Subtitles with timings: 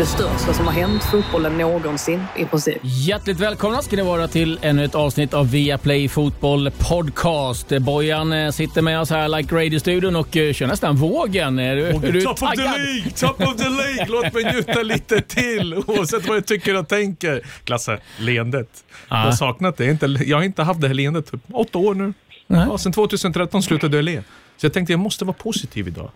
[0.00, 2.78] Det största som har hänt fotbollen någonsin i princip.
[2.82, 7.68] Hjärtligt välkomna ska ni vara till ännu ett avsnitt av Viaplay Fotboll Podcast.
[7.68, 11.58] Bojan eh, sitter med oss här like Radio-studion och eh, kör nästan vågen.
[11.58, 13.10] Är du, är du top of the League!
[13.16, 14.06] Top of the League!
[14.08, 17.46] Låt mig njuta lite till oavsett vad jag tycker och tänker.
[17.64, 18.84] Klasse, leendet.
[19.08, 19.84] Jag har saknat det.
[19.84, 22.12] Jag har inte, jag har inte haft det här leendet typ åtta år nu.
[22.46, 24.22] Ja, sen 2013 slutade jag le.
[24.56, 26.10] Så jag tänkte jag måste vara positiv idag.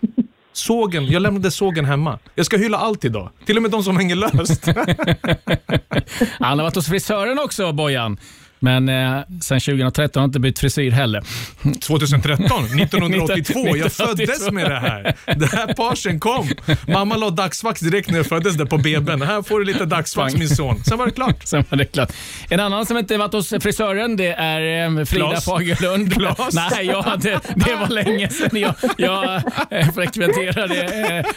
[0.57, 2.19] Sågen, jag lämnade sågen hemma.
[2.35, 3.29] Jag ska hylla allt idag.
[3.45, 4.65] Till och med de som hänger löst.
[6.39, 8.17] Han har varit hos frisören också, Bojan.
[8.65, 11.23] Men eh, sen 2013 har han inte bytt frisyr heller.
[11.79, 12.65] 2013?
[12.65, 13.77] 1982?
[13.77, 15.15] Jag föddes med det här.
[15.35, 16.49] Det här parsen kom.
[16.87, 19.25] Mamma la dagsvax direkt när jag föddes där på BB'n.
[19.25, 20.83] Här får du lite dagsvax min son.
[20.83, 21.35] Sen var det klart.
[21.43, 22.11] Sen var det klart.
[22.49, 25.45] En annan som inte varit hos frisören det är eh, Frida Klas.
[25.45, 26.13] Fagerlund.
[26.13, 26.53] Klas.
[26.53, 30.83] Nej, jag hade, det var länge sedan jag, jag eh, frekventerade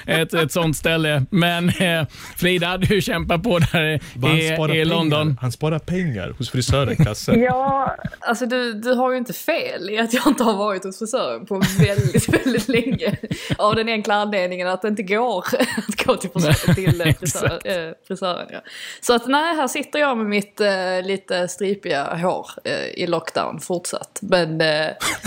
[0.07, 1.25] eh, ett, ett sånt ställe.
[1.31, 5.27] Men eh, Frida, du kämpar på där Han i, sparar i London.
[5.27, 5.39] Pengar.
[5.41, 7.41] Han sparar pengar hos frisören, Klasse.
[7.41, 10.99] Ja, alltså du, du har ju inte fel i att jag inte har varit hos
[10.99, 13.17] frisören på väldigt, väldigt länge.
[13.59, 15.39] Av den enkla anledningen att det inte går
[15.89, 18.47] att gå till, frisör, till eh, frisör, eh, frisören.
[18.51, 18.61] Ja.
[19.01, 23.61] Så att nej, här sitter jag med mitt eh, lite stripiga hår eh, i lockdown
[23.61, 24.19] fortsatt.
[24.23, 24.67] Men eh,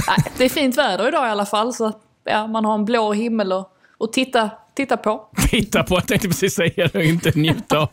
[0.08, 3.14] nej, det är fint väder idag i alla fall så ja, man har en blå
[3.14, 5.28] himmel och, och titta, titta på.
[5.50, 7.90] Titta på, jag tänkte precis säga det och inte njuta av.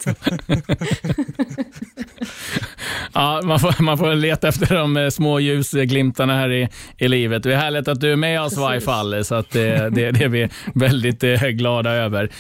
[3.13, 7.43] ja, man, får, man får leta efter de eh, små ljusglimtarna här i, i livet.
[7.43, 10.11] Det är härligt att du är med oss i varje fall, så att, eh, det,
[10.11, 12.31] det är vi väldigt eh, glada över.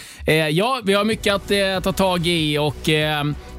[0.50, 2.88] Ja, vi har mycket att ta tag i och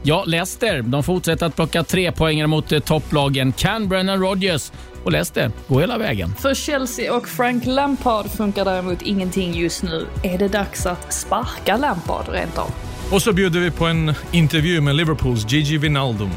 [0.03, 3.51] ja, Leicester, de fortsätter att plocka tre poäng mot topplagen.
[3.51, 4.71] Kan Brennan Rodgers
[5.03, 6.35] och Leicester gå hela vägen?
[6.39, 10.05] För Chelsea och Frank Lampard funkar däremot ingenting just nu.
[10.23, 12.71] Är det dags att sparka Lampard rent av?
[13.11, 16.29] Och så bjuder vi på en intervju med Liverpools Gigi Wijnaldum.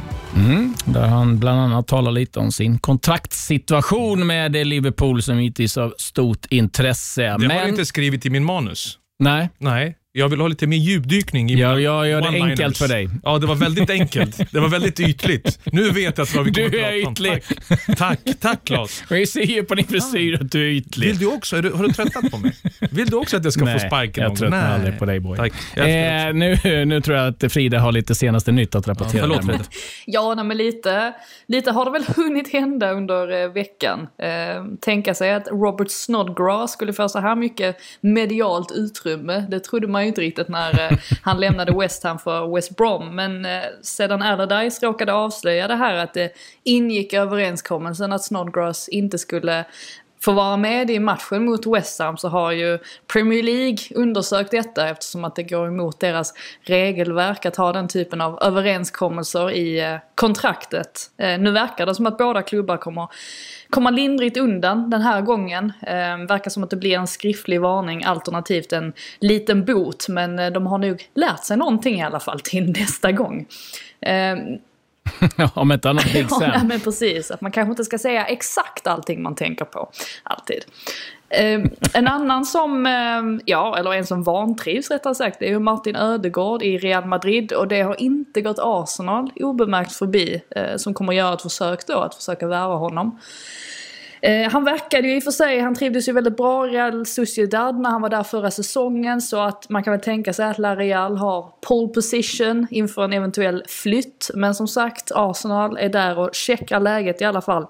[0.85, 6.47] Där han bland annat talar lite om sin kontraktssituation med Liverpool som givetvis av stort
[6.51, 7.23] intresse.
[7.23, 8.99] Det har Men, jag inte skrivit i min manus.
[9.19, 12.79] Nej, Nej, jag vill ha lite mer djupdykning i jag, mina jag gör det enkelt
[12.79, 13.09] för dig.
[13.23, 14.53] Ja, det var väldigt enkelt.
[14.53, 15.59] Det var väldigt ytligt.
[15.65, 17.13] Nu vet jag vad vi kommer Du att är prata om.
[17.13, 17.43] ytlig.
[17.97, 19.05] Tack, tack, tack Claes.
[19.11, 21.07] Vi ser ju på din frisyr att du är ytlig.
[21.07, 21.57] Vill du också?
[21.57, 22.53] Är du, har du tröttnat på mig?
[22.91, 25.39] Vill du också att jag ska få sparken jag någon tröttnar aldrig på dig boy.
[25.77, 29.21] Jag Eh, nu, nu tror jag att Frida har lite senaste nytt att rapportera.
[29.21, 29.57] Förlåt däremot.
[29.67, 29.83] Fred.
[30.07, 31.13] Ja, nej, men lite,
[31.49, 34.01] lite har det väl hunnit hända under eh, veckan.
[34.23, 39.47] Eh, tänka sig att Robert Snodgrass skulle få så här mycket medialt utrymme.
[39.51, 43.17] Det trodde man ju inte riktigt när eh, han lämnade West Ham för West Brom.
[43.17, 46.33] Men eh, sedan Allardyce råkade avslöja det här att det
[46.65, 49.65] ingick i överenskommelsen att Snodgrass inte skulle
[50.25, 52.79] få vara med i matchen mot West Ham så har ju
[53.13, 58.21] Premier League undersökt detta eftersom att det går emot deras regelverk att ha den typen
[58.21, 61.11] av överenskommelser i eh, kontraktet.
[61.17, 63.09] Nu verkar det som att båda klubbar kommer
[63.73, 65.73] komma lindrigt undan den här gången.
[65.83, 70.51] Eh, verkar som att det blir en skriftlig varning alternativt en liten bot men eh,
[70.51, 73.47] de har nog lärt sig någonting i alla fall till nästa gång.
[74.01, 74.39] Ehm,
[75.55, 76.69] Om inte annat Big Ja, Sam.
[76.69, 77.31] men precis.
[77.31, 79.91] Att man kanske inte ska säga exakt allting man tänker på.
[80.23, 80.65] Alltid.
[81.29, 81.61] Eh,
[81.95, 85.97] en annan som, eh, ja, eller en som vantrivs rättare sagt, det är ju Martin
[85.97, 87.53] Ödegård i Real Madrid.
[87.53, 90.43] Och det har inte gått Arsenal obemärkt förbi.
[90.51, 93.19] Eh, som kommer göra ett försök då att försöka värva honom.
[94.25, 97.07] Eh, han verkade ju i och för sig, han trivdes ju väldigt bra i Real
[97.07, 100.59] Sociedad när han var där förra säsongen så att man kan väl tänka sig att
[100.59, 104.31] La Real har pole position inför en eventuell flytt.
[104.35, 107.67] Men som sagt, Arsenal är där och checkar läget i alla fall.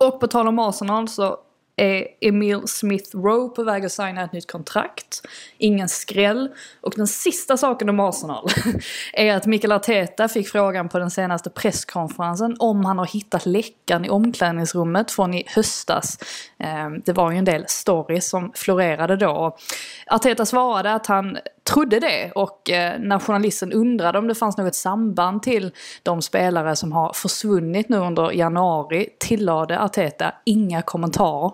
[0.00, 1.38] Och på tal om Arsenal så
[1.76, 5.22] är Emil Smith Rowe på väg att signa ett nytt kontrakt.
[5.58, 6.50] Ingen skräll.
[6.80, 8.48] Och den sista saken om Arsenal
[9.12, 14.04] är att Mikael Arteta fick frågan på den senaste presskonferensen om han har hittat läckan
[14.04, 16.18] i omklädningsrummet från i höstas.
[16.58, 19.56] Ehm, det var ju en del stories som florerade då.
[20.06, 24.74] Arteta svarade att han trodde det och eh, när journalisten undrade om det fanns något
[24.74, 25.72] samband till
[26.02, 31.52] de spelare som har försvunnit nu under januari tillade Arteta inga kommentarer.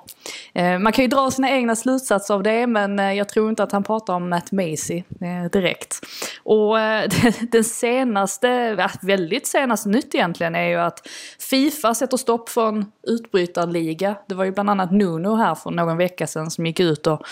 [0.54, 3.62] Eh, man kan ju dra sina egna slutsatser av det men eh, jag tror inte
[3.62, 6.00] att han pratar om Matt Macy eh, direkt.
[6.44, 7.10] Och eh,
[7.52, 11.08] den senaste, väldigt senaste nytt egentligen är ju att
[11.50, 14.14] Fifa sätter stopp för en utbrytarliga.
[14.28, 17.22] Det var ju bland annat Nuno här för någon vecka sedan som gick ut och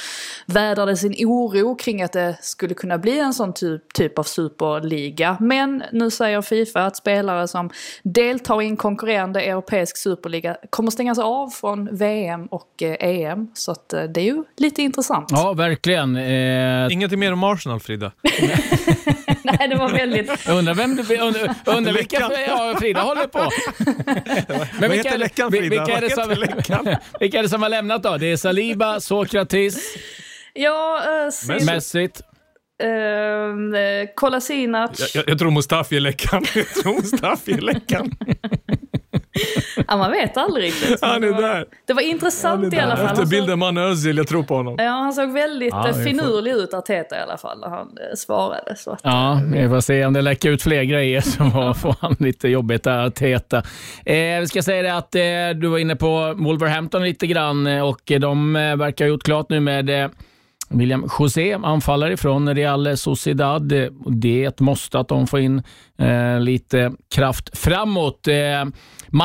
[0.46, 5.36] vädrade sin oro kring att det skulle kunna bli en sån typ, typ av superliga.
[5.40, 7.70] Men nu säger Fifa att spelare som
[8.02, 13.48] deltar i en konkurrerande europeisk superliga kommer stängas av från VM och eh, EM.
[13.54, 15.28] Så att, eh, det är ju lite intressant.
[15.30, 16.16] Ja, verkligen.
[16.16, 16.92] Eh...
[16.92, 18.12] Ingenting mer om Arsenal, Frida?
[19.42, 20.48] Nej, det var väldigt...
[20.48, 21.18] undrar vem du...
[21.18, 23.50] Undrar, undrar vilka ja, Frida håller på.
[24.80, 25.68] Men vilka, läckan, Frida?
[25.68, 26.28] Vilka är, det som,
[27.20, 28.16] vilka är det som har lämnat då?
[28.16, 29.96] Det är Saliba, Sokratis,
[30.54, 31.00] ja,
[31.48, 32.08] uh, Messi.
[32.84, 34.90] Uh, Kolasinac.
[35.00, 36.44] Jag, jag, jag tror Mustafi är läckan.
[36.54, 38.10] Jag tror Mustafi är läckan.
[39.88, 40.98] ja, man vet aldrig riktigt.
[41.02, 41.66] Han är där.
[41.86, 43.06] Det var intressant i alla fall.
[43.06, 44.74] Efter bilden man Özil, jag tror på honom.
[44.78, 48.76] Ja, han såg väldigt ja, finurlig ut, Arteta i alla fall, när han eh, svarade.
[48.76, 52.16] Så att, ja, vi får se om det läcker ut fler grejer som får han
[52.18, 53.58] lite jobbigt där, Arteta.
[54.04, 57.88] Eh, vi ska säga det att eh, du var inne på Wolverhampton lite grann eh,
[57.88, 60.10] och de eh, verkar ha gjort klart nu med eh,
[60.70, 63.72] William José, anfallare från Real Sociedad.
[64.06, 65.62] Det är ett måste att de får in
[65.98, 68.28] eh, lite kraft framåt.
[68.28, 68.64] Eh,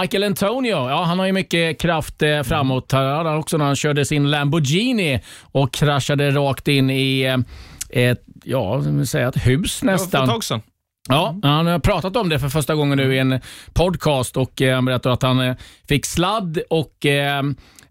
[0.01, 2.92] Michael Antonio, ja, han har ju mycket kraft eh, framåt.
[2.92, 7.38] Han har också när han körde sin Lamborghini och kraschade rakt in i eh,
[8.10, 10.42] ett, ja, säga ett hus nästan.
[10.42, 10.62] Sedan.
[11.10, 13.40] Ja, han har pratat om det för första gången nu i en
[13.74, 15.56] podcast och eh, han berättar att han eh,
[15.88, 17.06] fick sladd och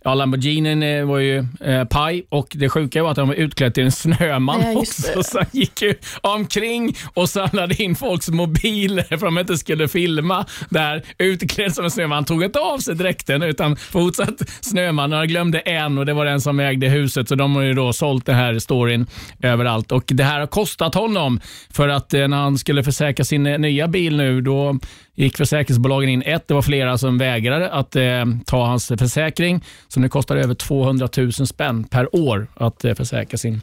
[0.05, 3.75] Ja, Lamborghinin eh, var ju eh, paj och det sjuka var att han var utklädd
[3.75, 5.23] till en snöman ja, också.
[5.23, 9.89] Så han gick ju omkring och samlade in folks mobiler för att de inte skulle
[9.89, 12.17] filma där utklädd som en snöman.
[12.17, 15.13] Han tog inte av sig dräkten utan fortsatt snöman.
[15.13, 17.93] Han glömde en och det var den som ägde huset så de har ju då
[17.93, 19.07] sålt den här storyn
[19.43, 19.93] överallt.
[19.93, 21.41] Och Det här har kostat honom
[21.71, 24.79] för att eh, när han skulle försäkra sin eh, nya bil nu då
[25.17, 26.23] gick försäkringsbolagen in.
[26.23, 29.65] Ett, det var flera som vägrade att eh, ta hans försäkring.
[29.89, 33.61] Så det kostar över 200 000 spänn per år att eh, försäkra sin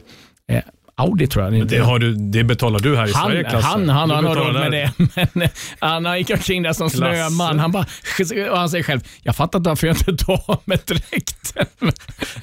[0.48, 0.62] eh,
[1.00, 1.66] Audi tror jag.
[1.66, 3.66] Det, har du, det betalar du här i han, Sverige, Klasse.
[3.66, 4.92] Han, han, han har råd med det.
[5.32, 5.50] Men eh,
[5.80, 7.58] han gick omkring där som snöman.
[7.58, 7.86] Han, bara,
[8.50, 11.66] och han säger själv, jag fattar inte varför jag inte tar med dräkten.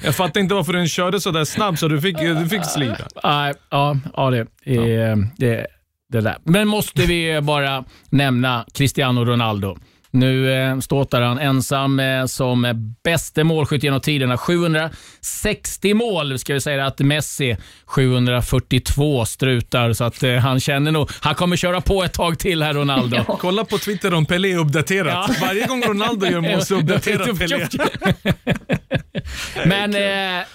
[0.04, 2.94] jag fattar inte varför den körde så där snabbt så du fick, du fick slida.
[3.24, 5.16] Uh, ja, ja, det, ja.
[5.36, 5.66] det
[6.08, 6.36] det där.
[6.44, 9.76] Men måste vi bara nämna Cristiano Ronaldo.
[10.10, 14.38] Nu eh, ståtar han ensam eh, som bäste målskytt genom tiderna.
[14.38, 16.38] 760 mål.
[16.38, 17.56] Ska vi säga att Messi
[17.86, 21.10] 742 strutar, så att eh, han känner nog...
[21.20, 23.16] Han kommer köra på ett tag till här, Ronaldo.
[23.28, 23.38] Ja.
[23.40, 25.30] Kolla på Twitter om Pelé är uppdaterat.
[25.40, 25.46] Ja.
[25.46, 27.68] Varje gång Ronaldo gör mål så uppdaterar Pelé.
[29.64, 29.94] Men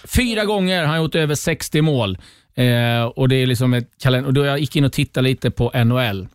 [0.03, 2.17] fyra gånger har han gjort över 60 mål.
[2.55, 5.51] Eh, och det är liksom ett kalender och då jag gick in och tittade lite
[5.51, 6.27] på NHL.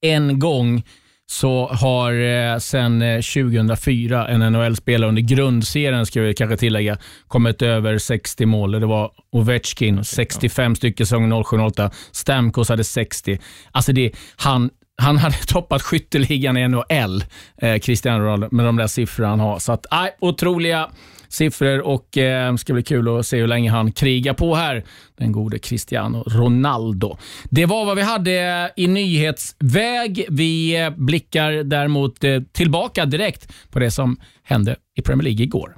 [0.00, 0.82] En gång
[1.30, 6.98] så har eh, sen 2004 eh, en NHL-spelare under grundserien, ska vi kanske tillägga,
[7.28, 8.72] kommit över 60 mål.
[8.72, 11.90] Det var Ovechkin, 65 stycken säsong 07-08.
[12.12, 13.38] Stamkos hade 60.
[13.72, 14.70] Alltså det, han,
[15.02, 17.24] han hade toppat skytteligan i NHL,
[17.62, 19.58] eh, Cristiano Ronaldo, med de där siffrorna han har.
[19.58, 20.90] Så att, äh, otroliga
[21.30, 24.84] siffror och eh, ska bli kul att se hur länge han krigar på här,
[25.18, 27.16] den gode Cristiano Ronaldo.
[27.50, 30.26] Det var vad vi hade eh, i nyhetsväg.
[30.28, 35.76] Vi eh, blickar däremot eh, tillbaka direkt på det som hände i Premier League igår.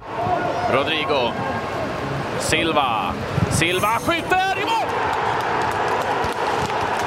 [0.71, 1.31] Rodrigo.
[2.39, 3.13] Silva.
[3.51, 4.89] Silva skjuter i mål!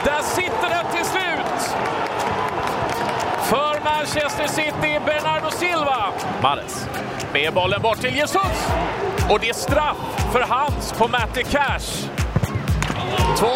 [0.05, 1.77] Där sitter den till slut!
[3.51, 6.13] För Manchester City, Bernardo Silva.
[6.43, 6.87] Mares
[7.33, 8.69] med bollen bort till Jesus.
[9.31, 9.97] Och det är straff
[10.33, 12.09] för hans på Matty Cash.
[13.37, 13.49] 2-0.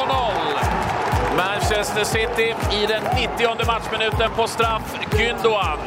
[1.37, 3.03] Manchester City i den
[3.39, 4.95] 90 matchminuten på straff.
[5.11, 5.79] Gündoğan.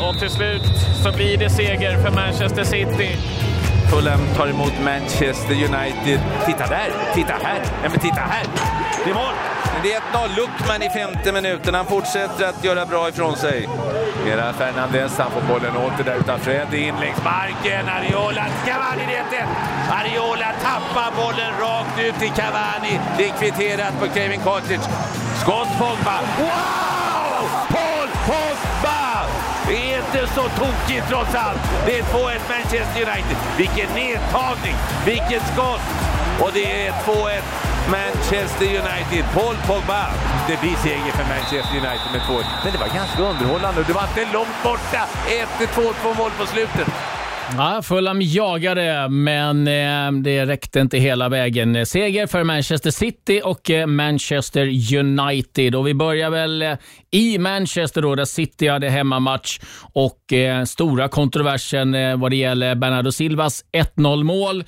[0.00, 0.62] Och till slut
[1.04, 3.16] så blir det seger för Manchester City.
[3.92, 6.20] Fulham tar emot Manchester United.
[6.46, 6.90] Titta där!
[7.14, 7.60] Titta här!
[7.82, 8.46] Ja, men titta här!
[9.04, 9.34] Det är mål!
[9.82, 10.36] Det är 1-0.
[10.36, 11.74] Luckman i femte minuten.
[11.74, 13.68] Han fortsätter att göra bra ifrån sig.
[14.26, 17.88] Era Fernandez, han får bollen åter där utan Fred in längs marken.
[17.88, 19.48] Ariola, Cavani det 1
[19.90, 23.00] Ariola tappar bollen rakt ut till Cavani.
[23.16, 24.84] Det är kvitterat på Kevin Cottage.
[25.40, 26.18] Skott Pogba.
[26.38, 27.48] Wow!
[27.68, 29.11] Paul Pogba!
[30.12, 31.60] Inte så tokigt trots allt.
[31.86, 33.36] Det är 2-1 Manchester United.
[33.56, 35.80] Vilken nedtagning, vilket skott!
[36.40, 37.42] Och det är 2-1
[37.90, 39.24] Manchester United.
[39.34, 40.06] Paul Pogba.
[40.48, 42.32] Det blir seger för Manchester United med 2
[42.64, 45.02] Men det var ganska underhållande det var inte långt borta.
[45.58, 46.88] 1-2, 2-mål på slutet.
[47.56, 51.86] Ja, Fulham jagade, men eh, det räckte inte hela vägen.
[51.86, 55.74] Seger för Manchester City och eh, Manchester United.
[55.74, 56.76] Och vi börjar väl eh,
[57.10, 59.60] i Manchester då, där City hade hemmamatch
[59.92, 63.64] och eh, stora kontroversen eh, vad det gäller Bernardo Silvas
[63.96, 64.64] 1-0 mål.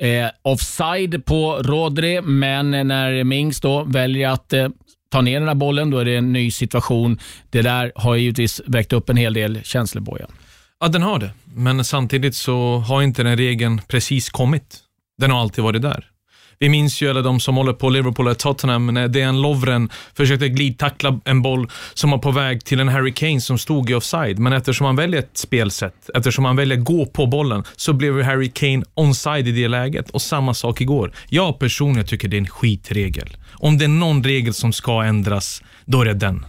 [0.00, 4.54] Eh, offside på Rodri, men när Mings då väljer att
[5.12, 7.18] ta ner den här bollen, då är det en ny situation.
[7.50, 10.30] Det där har givetvis väckt upp en hel del känslor, Bojan.
[10.80, 11.30] Ja, den har det.
[11.54, 14.78] Men samtidigt så har inte den regeln precis kommit.
[15.18, 16.10] Den har alltid varit där.
[16.58, 20.48] Vi minns ju alla de som håller på Liverpool och Tottenham när Dejan Lovren försökte
[20.48, 24.38] glidtackla en boll som var på väg till en Harry Kane som stod i offside.
[24.38, 28.50] Men eftersom han väljer ett spelsätt, eftersom han väljer gå på bollen, så blev Harry
[28.50, 30.10] Kane onside i det läget.
[30.10, 31.12] Och samma sak igår.
[31.28, 33.36] Jag personligen tycker det är en skitregel.
[33.52, 36.46] Om det är någon regel som ska ändras, då är det den.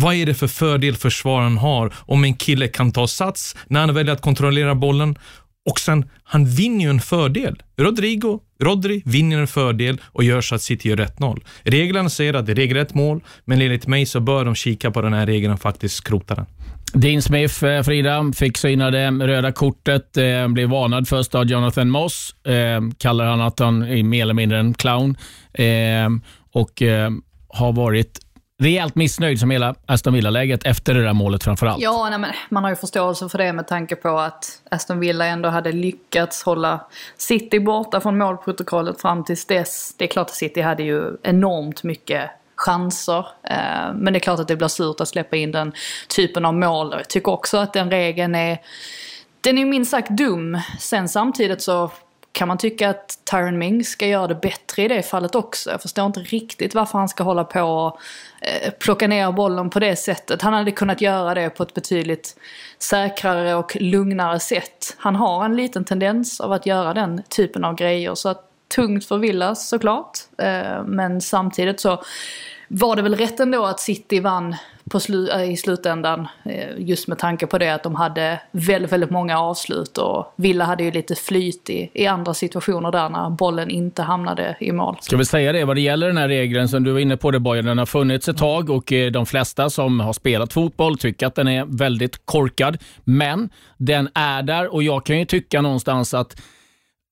[0.00, 3.94] Vad är det för fördel försvararen har om en kille kan ta sats när han
[3.94, 5.18] väljer att kontrollera bollen
[5.70, 7.62] och sen, han vinner ju en fördel.
[7.76, 11.42] Rodrigo, Rodri vinner en fördel och gör så att City gör 1-0.
[11.62, 15.02] Reglerna säger att det är regelrätt mål, men enligt mig så bör de kika på
[15.02, 16.46] den här regeln och faktiskt skrota den.
[16.92, 20.16] Dean Smith, eh, Frida, fick syna det röda kortet.
[20.16, 22.34] Eh, blev varnad först av Jonathan Moss.
[22.46, 25.16] Eh, kallar han att han är mer eller mindre en clown.
[25.52, 26.08] Eh,
[26.52, 27.10] och eh,
[27.48, 28.25] har varit
[28.62, 31.82] rejält missnöjd som hela Aston Villa-läget efter det där målet framförallt.
[31.82, 35.26] Ja, nej, men man har ju förståelse för det med tanke på att Aston Villa
[35.26, 36.80] ändå hade lyckats hålla
[37.16, 39.94] City borta från målprotokollet fram tills dess.
[39.98, 43.26] Det är klart att City hade ju enormt mycket chanser.
[43.42, 45.72] Eh, men det är klart att det blir surt att släppa in den
[46.08, 46.94] typen av mål.
[46.96, 48.58] Jag tycker också att den regeln är
[49.40, 50.60] den är minst sagt dum.
[50.78, 51.90] Sen samtidigt så
[52.36, 55.70] kan man tycka att Tyron Mings ska göra det bättre i det fallet också.
[55.70, 57.98] Jag förstår inte riktigt varför han ska hålla på och
[58.40, 60.42] eh, plocka ner bollen på det sättet.
[60.42, 62.36] Han hade kunnat göra det på ett betydligt
[62.78, 64.96] säkrare och lugnare sätt.
[64.98, 68.14] Han har en liten tendens av att göra den typen av grejer.
[68.14, 70.18] Så att, tungt för Villas såklart.
[70.38, 72.02] Eh, men samtidigt så
[72.68, 74.56] var det väl rätt ändå att City vann
[74.90, 76.28] på slu eh, i slutändan.
[76.44, 80.64] Eh, just med tanke på det att de hade väldigt, väldigt många avslut och Villa
[80.64, 84.96] hade ju lite flyt i, i andra situationer där när bollen inte hamnade i mål.
[85.00, 87.30] Ska vi säga det, vad det gäller den här regeln som du var inne på
[87.30, 90.98] det Bojan, den har funnits ett tag och eh, de flesta som har spelat fotboll
[90.98, 92.78] tycker att den är väldigt korkad.
[93.04, 96.36] Men den är där och jag kan ju tycka någonstans att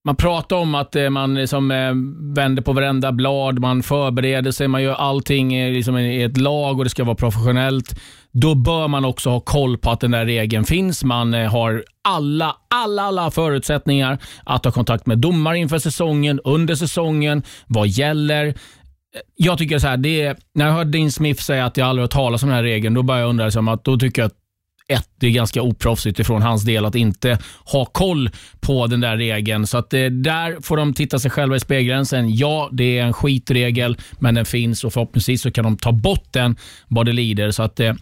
[0.04, 1.92] man pratar om att eh, man liksom eh,
[2.34, 6.78] vänder på varenda blad, man förbereder sig, man gör allting eh, liksom i ett lag
[6.78, 8.00] och det ska vara professionellt.
[8.32, 11.04] Då bör man också ha koll på att den där regeln finns.
[11.04, 17.42] Man har alla, alla, alla förutsättningar att ha kontakt med domare inför säsongen, under säsongen,
[17.66, 18.54] vad gäller.
[19.36, 22.02] Jag tycker så här, det är, när jag hörde Dean Smith säga att jag aldrig
[22.02, 24.26] har talat om den här regeln, då börjar jag undra, liksom att, då tycker jag
[24.26, 24.43] att
[24.88, 29.16] ett, det är ganska oproffsigt ifrån hans del att inte ha koll på den där
[29.16, 29.66] regeln.
[29.66, 32.04] Så att eh, där får de titta sig själva i spegeln.
[32.28, 36.32] Ja, det är en skitregel, men den finns och förhoppningsvis så kan de ta bort
[36.32, 36.56] den
[36.88, 37.50] vad det lider.
[37.50, 37.94] Så att eh,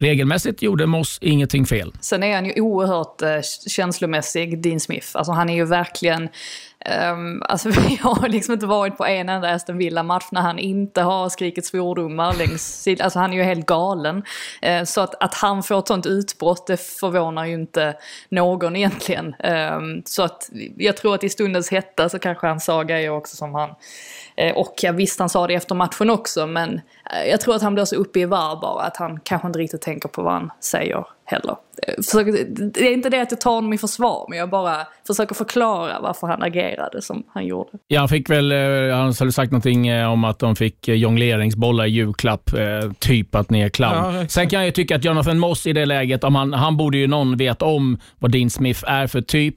[0.00, 1.92] Regelmässigt gjorde Moss ingenting fel.
[2.00, 3.28] Sen är han ju oerhört eh,
[3.68, 5.06] känslomässig, Dean Smith.
[5.12, 6.28] Alltså han är ju verkligen
[7.12, 11.02] Um, alltså vi har liksom inte varit på en enda Aston Villa-match när han inte
[11.02, 14.16] har skrikit svordomar längs Alltså han är ju helt galen.
[14.66, 17.96] Uh, så att, att han får ett sånt utbrott det förvånar ju inte
[18.28, 19.34] någon egentligen.
[19.44, 23.36] Um, så att jag tror att i stundens hetta så kanske han sa grejer också
[23.36, 23.70] som han
[24.54, 26.80] och jag visste han sa det efter matchen också men
[27.12, 29.58] eh, jag tror att han blir så uppe i varv bara att han kanske inte
[29.58, 31.56] riktigt tänker på vad han säger heller.
[31.82, 31.94] Eh,
[32.74, 34.76] det är inte det att jag tar honom i försvar men jag bara
[35.06, 37.70] försöker förklara varför han agerade som han gjorde.
[37.88, 38.52] Ja, han fick väl,
[38.92, 42.50] han hade sagt någonting om att de fick jongleringsbollar i julklapp,
[42.98, 44.14] typ att ni är clown.
[44.14, 46.76] Ja, Sen kan jag ju tycka att Jonathan Moss i det läget, om han, han
[46.76, 49.56] borde ju någon veta om vad Dean Smith är för typ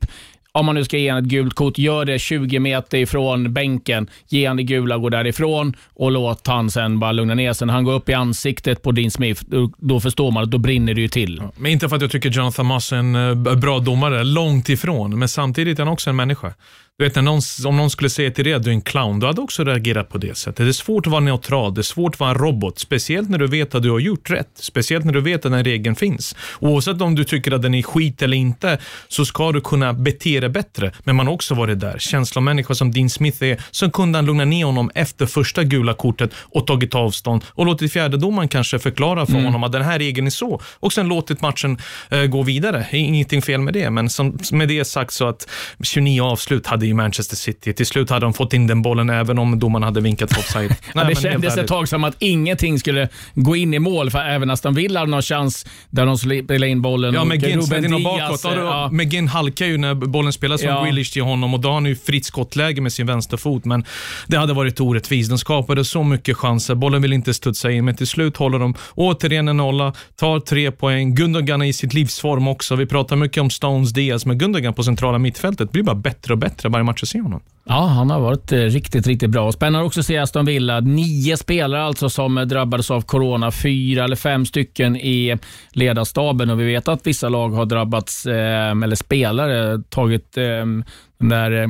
[0.60, 4.10] om man nu ska ge honom ett gult kort, gör det 20 meter ifrån bänken.
[4.28, 7.68] Ge honom det gula, och gå därifrån och låt han sen bara lugna ner sig.
[7.68, 9.44] När han går upp i ansiktet på Dean Smith,
[9.78, 11.40] då, förstår man att då brinner det ju till.
[11.44, 14.70] Ja, men inte för att jag tycker Jonathan Moss eh, är en bra domare, långt
[14.70, 15.20] ifrån.
[15.20, 16.54] Men samtidigt är han också en människa.
[17.00, 19.20] Du vet, när någon, om någon skulle säga till dig att du är en clown,
[19.20, 20.58] du hade också reagerat på det sättet.
[20.58, 22.80] Det är svårt att vara neutral, det är svårt att vara en robot.
[22.80, 24.50] Speciellt när du vet att du har gjort rätt.
[24.56, 26.36] Speciellt när du vet att den regeln finns.
[26.60, 28.78] Oavsett om du tycker att den är skit eller inte,
[29.08, 30.92] så ska du kunna bete dig bättre.
[31.04, 31.96] Men man har också varit där.
[32.00, 36.32] Känslomänniska som Dean Smith är, så kunde han lugna ner honom efter första gula kortet
[36.36, 39.46] och tagit avstånd och låtit fjärdedomaren kanske förklara för mm.
[39.46, 41.78] honom att den här regeln är så och sen låtit matchen
[42.14, 42.88] uh, gå vidare.
[42.92, 45.50] Ingenting fel med det, men som, med det sagt så att
[45.84, 47.74] 29 avslut hade i Manchester City.
[47.74, 50.76] Till slut hade de fått in den bollen även om domaren hade vinkat offside.
[50.94, 54.50] Nej, det kändes ett tag som att ingenting skulle gå in i mål, för även
[54.50, 57.14] Aston Villa hade någon chans där de spelade in bollen.
[57.14, 58.42] Ja, McGinn slängde in bakåt.
[58.44, 58.90] Ja.
[58.92, 60.84] McGinn halkar ju när bollen spelas från ja.
[60.84, 63.86] Grealish till honom och då har han ju fritt skottläge med sin vänsterfot, men
[64.28, 65.30] det hade varit orättvist.
[65.30, 66.76] De skapade så mycket chanser.
[66.76, 70.72] Bollen vill inte studsa in, men till slut håller de återigen en nolla, tar tre
[70.72, 71.16] poäng.
[71.16, 72.76] Gundogan är i sitt livsform också.
[72.76, 76.40] Vi pratar mycket om Stones Diaz, men Gundogan på centrala mittfältet blir bara bättre och
[76.40, 77.42] bättre varje match jag ser honom.
[77.70, 79.52] Ja, han har varit eh, riktigt, riktigt bra.
[79.52, 80.80] Spännande också att se Aston Villa.
[80.80, 83.52] Nio spelare alltså som eh, drabbades av corona.
[83.52, 85.38] Fyra eller fem stycken i
[85.72, 91.68] ledarstaben och vi vet att vissa lag har drabbats, eh, eller spelare tagit den där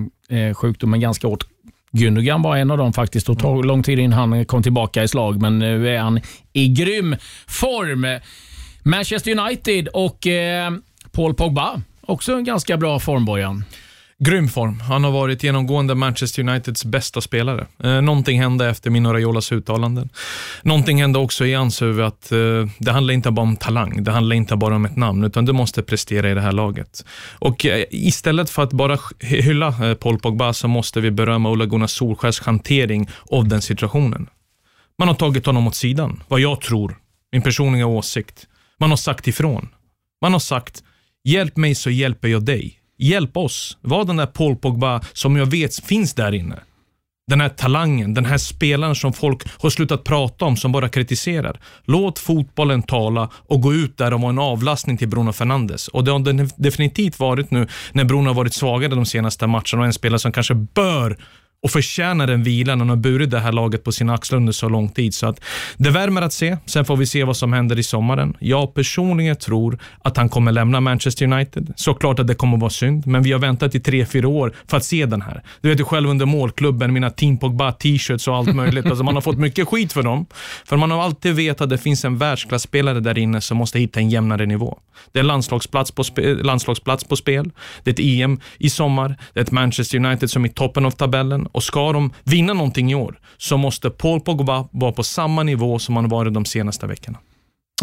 [0.53, 1.43] sjukdomen ganska hårt.
[1.91, 5.07] Gündogan var en av dem faktiskt och tog lång tid innan han kom tillbaka i
[5.07, 6.21] slag, men nu är han
[6.53, 7.15] i grym
[7.47, 8.19] form.
[8.83, 10.27] Manchester United och
[11.11, 13.63] Paul Pogba, också en ganska bra form, Bojan.
[14.19, 14.79] Grym form.
[14.79, 17.67] Han har varit genomgående Manchester Uniteds bästa spelare.
[17.83, 20.09] Eh, någonting hände efter Mino Raiolas uttalanden.
[20.61, 22.37] Någonting hände också i hans huvud att eh,
[22.79, 25.53] det handlar inte bara om talang, det handlar inte bara om ett namn, utan du
[25.53, 27.05] måste prestera i det här laget.
[27.39, 31.65] Och eh, istället för att bara hylla eh, Paul Pogba så måste vi berömma Ola
[31.65, 34.27] Gunnar Solskjaers hantering av den situationen.
[34.99, 36.97] Man har tagit honom åt sidan, vad jag tror,
[37.31, 38.47] min personliga åsikt.
[38.79, 39.69] Man har sagt ifrån.
[40.21, 40.83] Man har sagt,
[41.23, 42.79] hjälp mig så hjälper jag dig.
[42.97, 43.77] Hjälp oss.
[43.81, 46.59] Var den där Paul Pogba som jag vet finns där inne.
[47.27, 51.59] Den här talangen, den här spelaren som folk har slutat prata om, som bara kritiserar.
[51.85, 55.87] Låt fotbollen tala och gå ut där och vara en avlastning till Bruno Fernandes.
[55.87, 59.85] Och det har definitivt varit nu när Bruno har varit svagare de senaste matcherna och
[59.85, 61.17] en spelare som kanske bör
[61.63, 64.53] och förtjänar en vila när han har burit det här laget på sina axlar under
[64.53, 65.13] så lång tid.
[65.13, 65.39] Så att
[65.77, 66.57] det värmer att se.
[66.65, 68.35] Sen får vi se vad som händer i sommaren.
[68.39, 71.73] Jag personligen tror att han kommer lämna Manchester United.
[71.75, 74.77] Såklart att det kommer vara synd, men vi har väntat i tre, fyra år för
[74.77, 75.43] att se den här.
[75.61, 78.85] Du vet ju själv under målklubben, mina Team Pogba t-shirts och allt möjligt.
[78.85, 80.25] Alltså man har fått mycket skit för dem.
[80.65, 83.99] För man har alltid vetat att det finns en världsklasspelare där inne som måste hitta
[83.99, 84.79] en jämnare nivå.
[85.11, 86.03] Det är landslagsplats på,
[86.41, 87.51] landslagsplats på spel.
[87.83, 89.15] Det är ett EM i sommar.
[89.33, 92.53] Det är ett Manchester United som är i toppen av tabellen och ska de vinna
[92.53, 96.45] någonting i år så måste Paul Pogba vara på samma nivå som han varit de
[96.45, 97.17] senaste veckorna.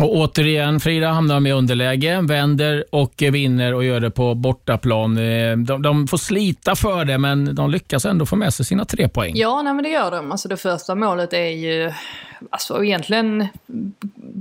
[0.00, 5.18] Och återigen, Frida hamnar med underläge, vänder och vinner och gör det på bortaplan.
[5.18, 8.84] Eh, de, de, får slita för det, men de lyckas ändå få med sig sina
[8.84, 9.32] tre poäng.
[9.36, 10.32] Ja, nej, men det gör de.
[10.32, 11.92] Alltså det första målet är ju
[12.50, 13.46] alltså egentligen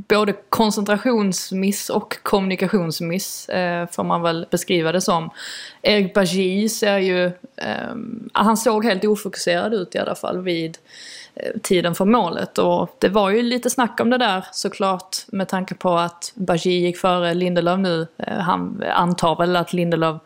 [0.08, 5.30] både koncentrationsmiss och kommunikationsmiss eh, får man väl beskriva det som.
[5.82, 7.26] Erik Bajie ser ju,
[7.56, 7.96] eh,
[8.32, 10.78] han såg helt ofokuserad ut i alla fall vid
[11.36, 15.48] Eh, tiden för målet och det var ju lite snack om det där såklart med
[15.48, 18.08] tanke på att Bajie gick före Lindelöf nu.
[18.18, 20.22] Eh, han antar väl att Lindelöf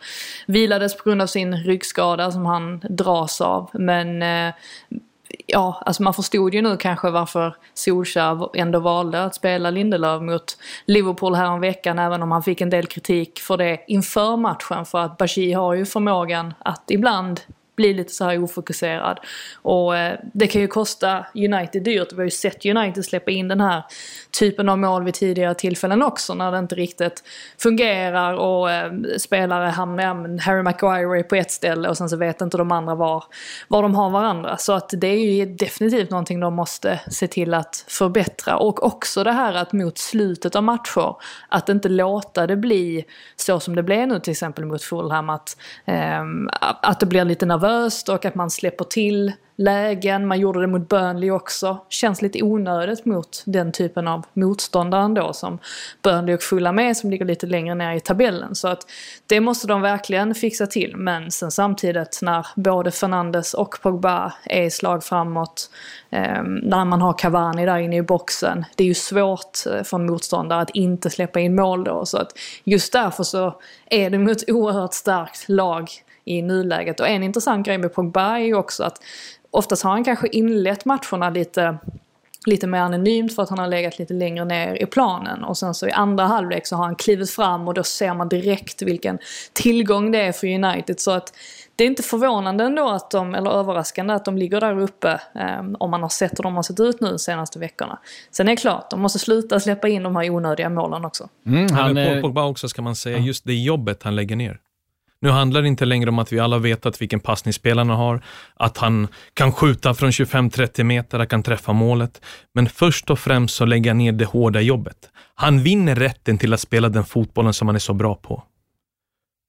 [0.47, 4.53] vilades på grund av sin ryggskada som han dras av men eh,
[5.45, 10.57] ja, alltså man förstod ju nu kanske varför Solskjaer ändå valde att spela Lindelöf mot
[10.85, 11.95] Liverpool häromveckan.
[11.95, 15.55] veckan även om han fick en del kritik för det inför matchen för att Bashir
[15.55, 17.41] har ju förmågan att ibland
[17.77, 19.19] blir lite så här ofokuserad.
[19.61, 22.11] Och eh, det kan ju kosta United dyrt.
[22.11, 23.83] Vi har ju sett United släppa in den här
[24.39, 27.23] typen av mål vid tidigare tillfällen också när det inte riktigt
[27.57, 32.17] fungerar och eh, spelare hamnar, ja, Harry Maguire är på ett ställe och sen så
[32.17, 33.23] vet inte de andra var,
[33.67, 34.57] var de har varandra.
[34.57, 38.57] Så att det är ju definitivt någonting de måste se till att förbättra.
[38.57, 41.15] Och också det här att mot slutet av matcher,
[41.49, 45.57] att inte låta det bli så som det blev nu till exempel mot Fulham, att,
[45.85, 46.23] eh,
[46.81, 50.27] att det blir lite nervöst nervöst och att man släpper till lägen.
[50.27, 51.77] Man gjorde det mot Burnley också.
[51.89, 55.59] Känns lite onödigt mot den typen av motståndare ändå som
[56.03, 58.55] Burnley och Fulham med som ligger lite längre ner i tabellen.
[58.55, 58.81] Så att
[59.27, 60.95] det måste de verkligen fixa till.
[60.95, 65.69] Men sen samtidigt när både Fernandes och Pogba är i slag framåt,
[66.09, 68.65] eh, när man har Cavani där inne i boxen.
[68.75, 72.05] Det är ju svårt eh, för en motståndare att inte släppa in mål då.
[72.05, 72.31] Så att
[72.63, 75.89] just därför så är det mot ett oerhört starkt lag
[76.27, 76.99] i nuläget.
[76.99, 79.01] Och en intressant grej med Pogba är ju också att
[79.51, 81.77] oftast har han kanske inlett matcherna lite
[82.47, 85.43] lite mer anonymt för att han har legat lite längre ner i planen.
[85.43, 88.29] Och sen så i andra halvlek så har han klivit fram och då ser man
[88.29, 89.17] direkt vilken
[89.53, 90.99] tillgång det är för United.
[90.99, 91.33] Så att
[91.75, 95.65] det är inte förvånande ändå att de, eller överraskande att de ligger där uppe eh,
[95.79, 97.99] om man har sett hur de har sett ut nu de senaste veckorna.
[98.31, 101.29] Sen är det klart, de måste sluta släppa in de här onödiga målen också.
[101.45, 104.59] Mm, han, Paul Pogba också ska man säga, just det jobbet han lägger ner.
[105.19, 108.21] Nu handlar det inte längre om att vi alla vet att vilken passning spelarna har,
[108.55, 112.21] att han kan skjuta från 25-30 meter, att kan träffa målet.
[112.53, 114.97] Men först och främst så lägger han ner det hårda jobbet.
[115.35, 118.43] Han vinner rätten till att spela den fotbollen som han är så bra på.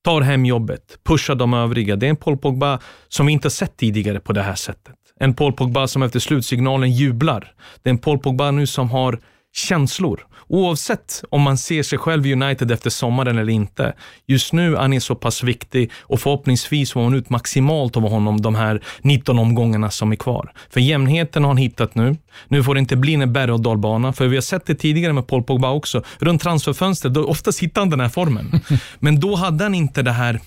[0.04, 1.96] tar hem jobbet, pushar de övriga.
[1.96, 4.94] Det är en Paul Pogba som vi inte sett tidigare på det här sättet.
[5.20, 7.54] En Paul Pogba som efter slutsignalen jublar.
[7.82, 9.20] Det är en Paul Pogba nu som har
[9.52, 10.26] känslor.
[10.48, 13.94] Oavsett om man ser sig själv i United efter sommaren eller inte.
[14.26, 18.40] Just nu är han så pass viktig och förhoppningsvis får man ut maximalt av honom
[18.40, 20.52] de här 19 omgångarna som är kvar.
[20.70, 22.16] För jämnheten har han hittat nu.
[22.48, 25.12] Nu får det inte bli en berg och dalbana, för vi har sett det tidigare
[25.12, 26.02] med Paul Pogba också.
[26.18, 28.60] Runt transferfönstret, då oftast hittar han den här formen.
[28.98, 30.40] Men då hade han inte det här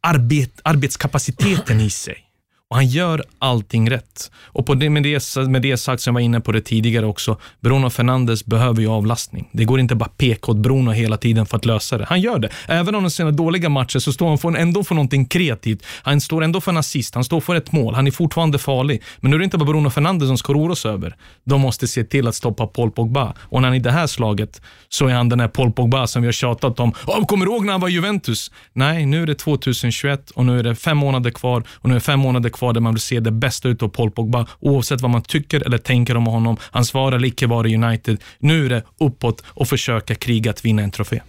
[0.00, 2.25] arbet, arbetskapaciteten i sig.
[2.70, 4.30] Och han gör allting rätt.
[4.44, 7.06] Och på det, med, det, med det sagt, som jag var inne på det tidigare
[7.06, 9.48] också, Bruno Fernandes behöver ju avlastning.
[9.52, 12.04] Det går inte bara peka åt Bruno hela tiden för att lösa det.
[12.04, 12.48] Han gör det.
[12.68, 15.86] Även om de sina dåliga matcher så står han för, ändå för någonting kreativt.
[16.02, 17.94] Han står ändå för en assist, han står för ett mål.
[17.94, 19.02] Han är fortfarande farlig.
[19.20, 21.16] Men nu är det inte bara Bruno Fernandes som ska oroas över.
[21.44, 23.34] De måste se till att stoppa Paul Pogba.
[23.40, 26.06] Och när han är i det här slaget så är han den här Paul Pogba
[26.06, 26.92] som vi har tjatat om.
[27.06, 28.50] Oh, kommer du ihåg när han var Juventus?
[28.72, 31.98] Nej, nu är det 2021 och nu är det fem månader kvar och nu är
[31.98, 35.00] det fem månader kvar där man vill se det bästa ut av Paul Pogba, oavsett
[35.00, 36.56] vad man tycker eller tänker om honom.
[36.70, 38.18] Hans vara eller icke vara i United.
[38.38, 41.20] Nu är det uppåt och försöka kriga att vinna en trofé.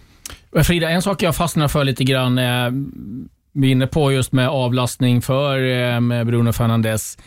[0.64, 2.70] Frida, en sak jag fastnar för lite grann, eh,
[3.52, 7.18] vi är inne på just med avlastning för eh, med Bruno Fernandes.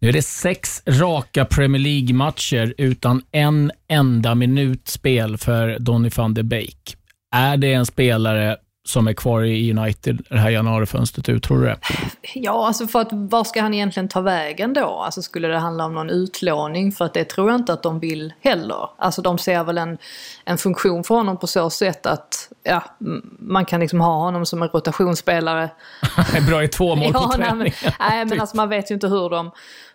[0.00, 6.34] Nu är det sex raka Premier League-matcher utan en enda minut spel för Donny van
[6.34, 6.96] de Beek.
[7.34, 11.64] Är det en spelare som är kvar i United det här januarifönstret ut, tror du
[11.64, 11.78] det?
[12.34, 14.86] Ja, alltså för att var ska han egentligen ta vägen då?
[14.86, 16.92] Alltså skulle det handla om någon utlåning?
[16.92, 18.88] För att det tror jag inte att de vill heller.
[18.96, 19.98] Alltså de ser väl en,
[20.44, 22.84] en funktion för honom på så sätt att ja,
[23.38, 25.70] man kan liksom ha honom som en rotationsspelare.
[26.48, 27.58] Bra i två mål ja, på träning.
[27.58, 29.50] Nej, men, nej, men alltså man vet ju inte hur de,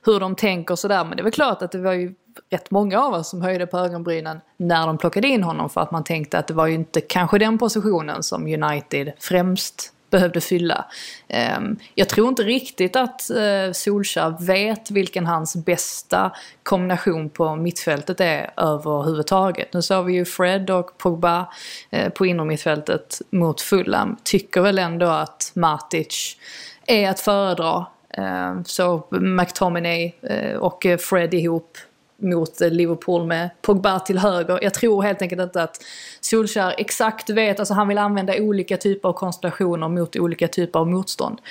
[0.06, 1.04] hur de tänker sådär.
[1.04, 2.14] Men det är väl klart att det var ju
[2.50, 5.92] rätt många av oss som höjde på ögonbrynen när de plockade in honom för att
[5.92, 10.86] man tänkte att det var ju inte kanske den positionen som United främst behövde fylla.
[11.28, 16.32] Ehm, jag tror inte riktigt att eh, Solskjaer vet vilken hans bästa
[16.64, 19.74] kombination på mittfältet är överhuvudtaget.
[19.74, 21.48] Nu såg vi ju Fred och Pogba
[21.90, 24.18] eh, på innermittfältet mot Fulham.
[24.24, 26.38] Tycker väl ändå att Matic
[26.88, 27.86] är att föredra.
[28.10, 31.78] Ehm, så McTominay eh, och Fred ihop
[32.18, 34.60] mot Liverpool med Pogba till höger.
[34.62, 35.82] Jag tror helt enkelt inte att
[36.22, 40.88] Solskjaer exakt vet, alltså han vill använda olika typer av konstellationer mot olika typer av
[40.88, 41.42] motstånd.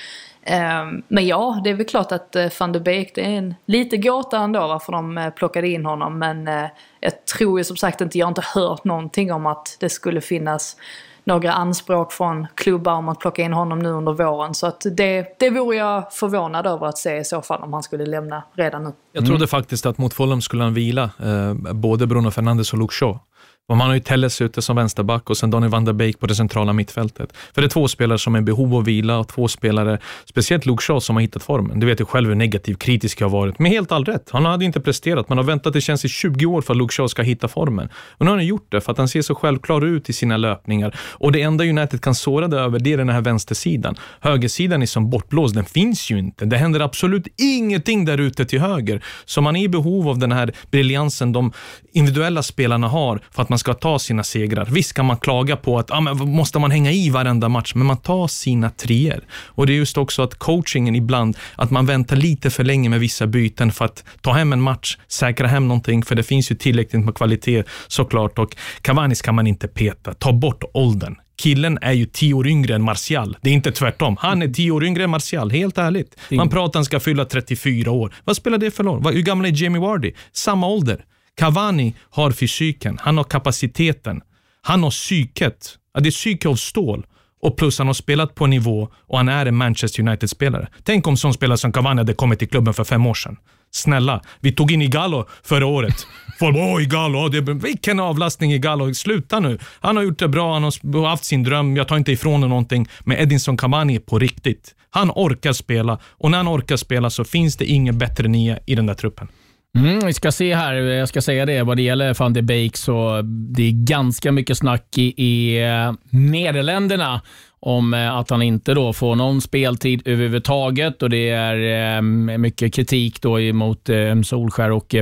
[0.43, 3.55] Ehm, men ja, det är väl klart att eh, van de Beek, det är en
[3.65, 6.19] lite gåta ändå varför de eh, plockade in honom.
[6.19, 6.65] Men eh,
[6.99, 10.21] jag tror ju som sagt inte, jag har inte hört någonting om att det skulle
[10.21, 10.77] finnas
[11.25, 14.53] några anspråk från klubbar om att plocka in honom nu under våren.
[14.53, 17.83] Så att det, det vore jag förvånad över att se i så fall om han
[17.83, 18.91] skulle lämna redan nu.
[19.11, 22.93] Jag trodde faktiskt att mot Fulham skulle han vila eh, både Bruno Fernandes och Luke
[22.93, 23.19] Shaw.
[23.67, 26.27] Och man har ju Telles ute som vänsterback och sen Donny van der Beek på
[26.27, 27.33] det centrala mittfältet.
[27.53, 30.65] För det är två spelare som är i behov av vila och två spelare, speciellt
[30.65, 31.79] Luke Shaw, som har hittat formen.
[31.79, 33.59] Du vet ju själv hur negativ kritisk jag har varit.
[33.59, 34.29] Med helt all rätt.
[34.31, 35.29] Han hade inte presterat.
[35.29, 37.89] Man har väntat, det känns i 20 år för att Luke Shaw ska hitta formen.
[38.17, 40.37] Och nu har han gjort det för att han ser så självklar ut i sina
[40.37, 40.95] löpningar.
[40.99, 43.95] Och det enda United kan såra det över, det är den här vänstersidan.
[44.19, 46.45] Högersidan är som bortblåst, den finns ju inte.
[46.45, 49.03] Det händer absolut ingenting där ute till höger.
[49.25, 51.51] Så man är i behov av den här briljansen de
[51.93, 54.67] individuella spelarna har för att man ska ta sina segrar.
[54.71, 57.87] Visst kan man klaga på att ah, men måste man hänga i varenda match, men
[57.87, 59.23] man tar sina treor.
[59.45, 62.99] Och det är just också att coachingen ibland, att man väntar lite för länge med
[62.99, 66.55] vissa byten för att ta hem en match, säkra hem någonting, för det finns ju
[66.55, 68.39] tillräckligt med kvalitet såklart.
[68.39, 70.13] Och Cavani kan man inte peta.
[70.13, 71.15] Ta bort åldern.
[71.37, 73.37] Killen är ju tio år yngre än Martial.
[73.41, 74.17] Det är inte tvärtom.
[74.19, 76.17] Han är tio år yngre än Martial, helt ärligt.
[76.31, 78.13] Man pratar han ska fylla 34 år.
[78.23, 79.13] Vad spelar det för roll?
[79.13, 80.13] Hur gammal är Jamie Vardy?
[80.31, 81.05] Samma ålder.
[81.35, 84.21] Cavani har fysiken, han har kapaciteten,
[84.61, 85.77] han har psyket.
[85.99, 87.05] Det är psyke av stål.
[87.41, 90.67] Och plus han har spelat på nivå och han är en Manchester United-spelare.
[90.83, 93.37] Tänk om sån spelare som Cavani hade kommit till klubben för fem år sedan.
[93.71, 96.07] Snälla, vi tog in Igalo förra året.
[96.39, 98.93] Folk åh Igalo, det, vilken avlastning Igalo.
[98.93, 99.59] Sluta nu.
[99.79, 102.49] Han har gjort det bra, han har haft sin dröm, jag tar inte ifrån honom
[102.49, 102.87] någonting.
[103.03, 104.75] Men Edinson Cavani är på riktigt.
[104.89, 108.75] Han orkar spela och när han orkar spela så finns det ingen bättre nia i
[108.75, 109.27] den där truppen.
[109.75, 112.77] Mm, vi ska se här, jag ska säga det, vad det gäller van de Beek
[112.77, 117.21] så det är ganska mycket snack i, i eh, Nederländerna
[117.59, 122.01] om eh, att han inte då får någon speltid överhuvudtaget och det är eh,
[122.37, 124.95] mycket kritik då mot eh, Solskär och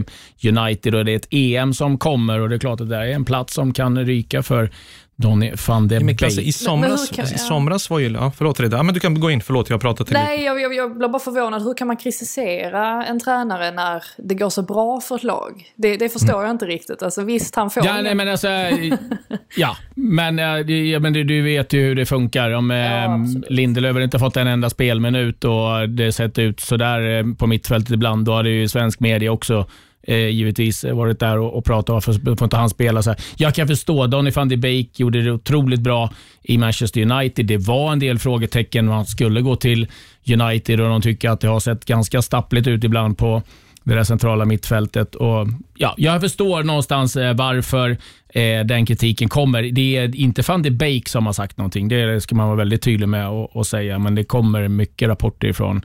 [0.48, 3.08] United och det är ett EM som kommer och det är klart att det är
[3.08, 4.72] en plats som kan ryka för
[5.16, 6.48] Donny van de Men Klasse, Beek.
[6.48, 7.36] i somras, kan- ja.
[7.36, 8.12] i somras var ju...
[8.12, 8.78] Ja, förlåt Reda.
[8.78, 9.42] Ja, men du kan gå in.
[9.42, 11.64] Förlåt, jag har pratat till Nej, jag, jag, jag blir bara förvånad.
[11.64, 15.64] Hur kan man kritisera en tränare när det går så bra för ett lag?
[15.76, 17.04] Det, det förstår jag inte riktigt.
[17.04, 17.86] Alltså visst, han får...
[17.86, 18.48] Ja, nej, men alltså,
[19.58, 22.52] ja, men, eh, ja, men du, du vet ju hur det funkar.
[22.52, 23.50] Om eh, absolut.
[23.50, 28.26] Lindelöf inte fått en enda spelminut och det sett ut sådär eh, på mittfältet ibland,
[28.26, 29.66] då hade ju svensk media också
[30.08, 33.04] eh, givetvis eh, varit där och, och pratat varför får inte han spela.
[33.04, 33.20] Så här.
[33.36, 36.10] Jag kan förstå, Donny van de Beek gjorde det otroligt bra
[36.44, 37.46] i Manchester United.
[37.46, 39.88] Det var en del frågetecken när han skulle gå till
[40.34, 43.42] United och de tycker att det har sett ganska stappligt ut ibland på
[43.84, 45.16] det där centrala mittfältet.
[45.16, 47.98] Och, ja, jag förstår någonstans eh, varför
[48.30, 49.64] eh, den kritiken kommer.
[49.64, 51.88] Det är inte van de Beek som har sagt någonting.
[51.88, 55.48] Det ska man vara väldigt tydlig med och, och säga, men det kommer mycket rapporter
[55.48, 55.82] ifrån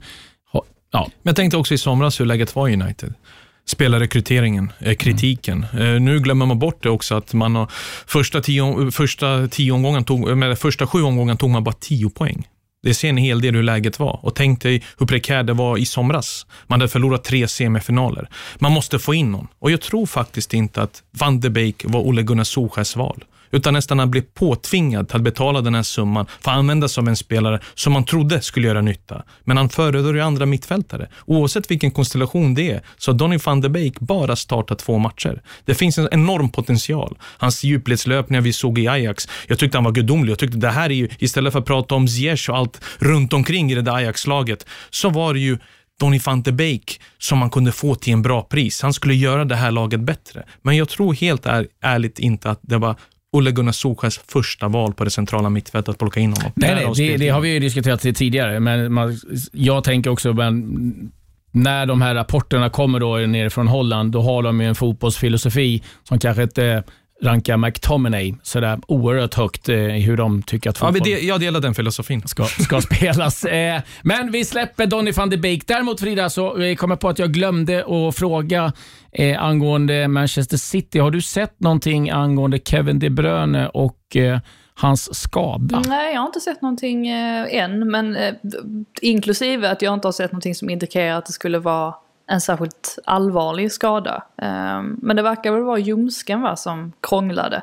[0.91, 3.13] Ja, Men jag tänkte också i somras hur läget var i United.
[3.69, 5.65] Spelarrekryteringen, eh, kritiken.
[5.73, 7.71] Eh, nu glömmer man bort det också att man har,
[8.07, 12.47] första tio, första tio omgången tog, med första sju omgången tog man bara tio poäng.
[12.83, 14.19] Det ser en hel del hur läget var.
[14.21, 16.45] Och tänk dig hur prekärt det var i somras.
[16.67, 18.29] Man hade förlorat tre semifinaler.
[18.59, 19.47] Man måste få in någon.
[19.59, 23.23] Och jag tror faktiskt inte att Van de Beek var Ole Gunnar Solskjaers val.
[23.51, 27.15] Utan nästan han blev påtvingad att betala den här summan för att användas av en
[27.15, 29.23] spelare som man trodde skulle göra nytta.
[29.43, 31.09] Men han föredrar ju andra mittfältare.
[31.25, 35.41] Oavsett vilken konstellation det är så har Donny van de Beek bara startat två matcher.
[35.65, 37.17] Det finns en enorm potential.
[37.21, 40.31] Hans djupledslöpningar vi såg i Ajax, jag tyckte han var gudomlig.
[40.31, 43.33] Jag tyckte det här är ju, istället för att prata om Ziyech och allt runt
[43.33, 45.57] omkring i det där Ajax-laget, så var det ju
[45.99, 48.81] Donny van de Beek som man kunde få till en bra pris.
[48.81, 50.45] Han skulle göra det här laget bättre.
[50.61, 52.95] Men jag tror helt är, ärligt inte att det var
[53.31, 56.51] Olle Gunnar Solskjaers första val på det centrala mittfältet att plocka in honom.
[56.55, 59.19] Nej, nej det, det har vi ju diskuterat tidigare, men man,
[59.51, 61.11] jag tänker också, men,
[61.51, 66.19] när de här rapporterna kommer då nerifrån Holland, då har de ju en fotbollsfilosofi som
[66.19, 66.83] kanske inte
[67.21, 71.39] rankar McTominay sådär oerhört högt eh, i hur de tycker att Ja, fotboll det, jag
[71.39, 72.27] delar den filosofin.
[72.27, 73.43] ska, ska spelas.
[73.45, 75.67] Eh, men vi släpper Donny van de Beek.
[75.67, 78.73] Däremot Frida, så eh, kom jag på att jag glömde att fråga
[79.11, 80.99] eh, angående Manchester City.
[80.99, 84.39] Har du sett någonting angående Kevin De Bruyne och eh,
[84.73, 85.83] hans skada?
[85.87, 87.91] Nej, jag har inte sett någonting eh, än.
[87.91, 88.33] Men eh,
[89.01, 91.93] inklusive att jag inte har sett någonting som indikerar att det skulle vara
[92.29, 94.23] en särskilt allvarlig skada.
[94.41, 97.61] Ehm, men det verkar väl vara ljumsken va, som krånglade.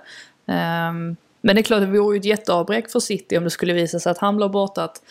[0.49, 3.73] Ehm, men det är klart, det vore ju ett jätteavbräck för City om det skulle
[3.73, 5.03] visa sig att han blir borta ett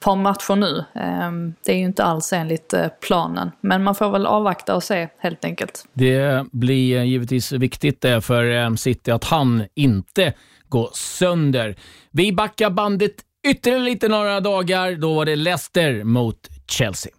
[0.00, 0.84] par matcher nu.
[0.94, 3.50] Ehm, det är ju inte alls enligt eh, planen.
[3.60, 5.84] Men man får väl avvakta och se helt enkelt.
[5.92, 10.32] Det blir eh, givetvis viktigt det för City att han inte
[10.68, 11.76] går sönder.
[12.10, 13.14] Vi backar bandet
[13.48, 14.92] ytterligare lite några dagar.
[14.92, 17.12] Då var det Leicester mot Chelsea.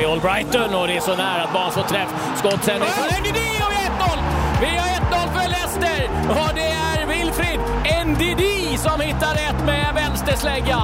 [0.00, 2.08] Vi är Brighton och det är så nära att Barnes får träff.
[2.36, 2.88] Skottsändning
[3.20, 4.18] NDD och vi har 1-0!
[4.60, 7.60] Vi har 1-0 för Leicester och det är Wilfried
[8.06, 8.44] NDD
[8.78, 10.76] som hittar rätt med vänsterslägga.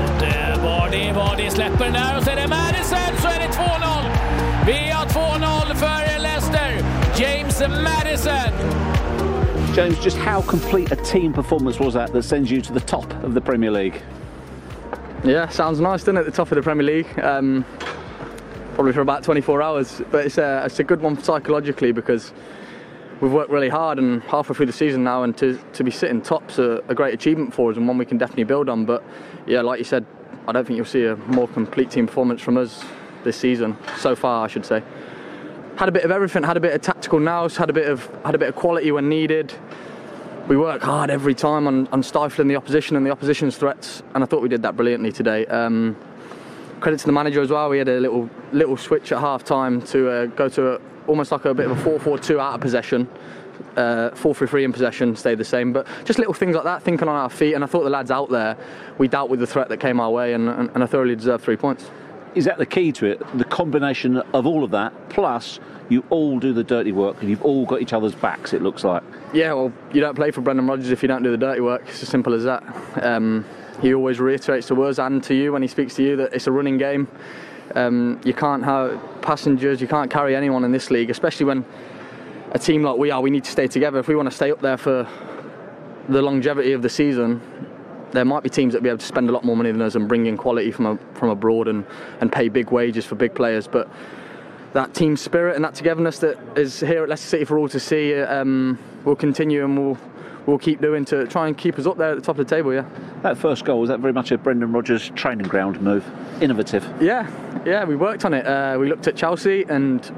[0.00, 3.28] Och det var det, var det, släpper den där och så är det Madison så
[3.28, 4.66] är det 2-0.
[4.66, 6.70] Vi har 2-0 för Leicester.
[7.16, 8.52] James Madison.
[9.76, 13.24] James, just how complete a team performance was that that sends you to the top
[13.24, 14.02] of the Premier League?
[15.24, 16.20] Yeah, sounds nice, doesn't it?
[16.20, 17.18] At the top of the Premier League.
[17.18, 17.64] Um,
[18.74, 22.32] probably for about 24 hours, but it's a, it's a good one psychologically because
[23.20, 26.22] we've worked really hard and halfway through the season now, and to, to be sitting
[26.22, 28.84] top's a, a great achievement for us and one we can definitely build on.
[28.84, 29.02] But
[29.44, 30.06] yeah, like you said,
[30.46, 32.84] I don't think you'll see a more complete team performance from us
[33.24, 34.84] this season so far, I should say.
[35.76, 36.44] Had a bit of everything.
[36.44, 37.56] Had a bit of tactical nous.
[37.56, 39.52] Had a bit of had a bit of quality when needed.
[40.48, 44.24] We work hard every time on, on stifling the opposition and the opposition's threats, and
[44.24, 45.44] I thought we did that brilliantly today.
[45.44, 45.94] Um,
[46.80, 47.68] credit to the manager as well.
[47.68, 51.32] We had a little little switch at half time to uh, go to a, almost
[51.32, 53.06] like a bit of a 4-4-2 out of possession.
[53.76, 57.14] Uh, 4-3-3 in possession stayed the same, but just little things like that, thinking on
[57.14, 57.52] our feet.
[57.52, 58.56] And I thought the lads out there,
[58.96, 61.44] we dealt with the threat that came our way, and, and, and I thoroughly deserved
[61.44, 61.90] three points.
[62.38, 63.20] Is that the key to it?
[63.36, 67.42] The combination of all of that, plus you all do the dirty work and you've
[67.42, 69.02] all got each other's backs, it looks like.
[69.34, 71.82] Yeah, well, you don't play for Brendan Rodgers if you don't do the dirty work.
[71.88, 72.62] It's as simple as that.
[73.02, 73.44] Um,
[73.82, 76.46] he always reiterates to us and to you when he speaks to you that it's
[76.46, 77.08] a running game.
[77.74, 81.64] Um, you can't have passengers, you can't carry anyone in this league, especially when
[82.52, 83.98] a team like we are, we need to stay together.
[83.98, 85.08] If we want to stay up there for
[86.08, 87.42] the longevity of the season,
[88.12, 89.94] there might be teams that be able to spend a lot more money than us
[89.94, 91.84] and bring in quality from a, from abroad and,
[92.20, 93.66] and pay big wages for big players.
[93.68, 93.88] But
[94.72, 97.80] that team spirit and that togetherness that is here at Leicester City for all to
[97.80, 99.98] see um, will continue and we'll
[100.46, 102.56] we'll keep doing to try and keep us up there at the top of the
[102.56, 102.72] table.
[102.72, 102.88] Yeah.
[103.22, 106.10] That first goal, was that very much a Brendan Rodgers training ground move?
[106.40, 106.90] Innovative.
[107.02, 107.30] Yeah,
[107.66, 108.46] yeah, we worked on it.
[108.46, 110.10] Uh, we looked at Chelsea and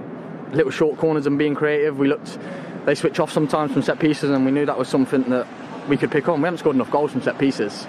[0.52, 1.98] little short corners and being creative.
[1.98, 2.38] We looked
[2.86, 5.46] they switch off sometimes from set pieces, and we knew that was something that
[5.90, 6.40] we could pick on.
[6.40, 7.86] We haven't scored enough goals from set pieces.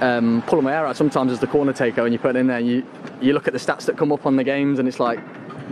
[0.00, 2.46] Um, pulling my hair out sometimes as the corner taker, and you put it in
[2.48, 2.84] there, and you
[3.20, 5.18] you look at the stats that come up on the games, and it's like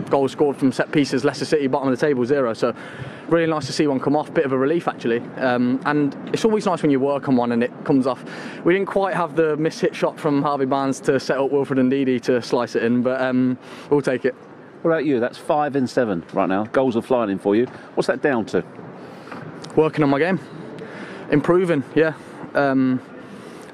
[0.09, 2.53] goals scored from set pieces, Leicester City bottom of the table zero.
[2.53, 2.73] So
[3.29, 4.33] really nice to see one come off.
[4.33, 7.51] Bit of a relief actually, um, and it's always nice when you work on one
[7.51, 8.23] and it comes off.
[8.65, 11.79] We didn't quite have the miss hit shot from Harvey Barnes to set up Wilfred
[11.79, 13.57] and Didi to slice it in, but um,
[13.89, 14.33] we'll take it.
[14.81, 15.19] What about you?
[15.19, 16.65] That's five in seven right now.
[16.65, 17.65] Goals are flying in for you.
[17.95, 18.63] What's that down to?
[19.75, 20.39] Working on my game,
[21.31, 21.83] improving.
[21.95, 22.13] Yeah,
[22.53, 23.01] um,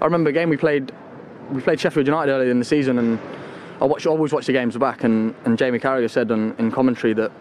[0.02, 0.92] I remember a game we played.
[1.52, 3.20] We played Sheffield United earlier in the season, and
[3.82, 5.04] I watch always watch the games back.
[5.04, 7.32] And, and Jamie Carragher said on, in commentary that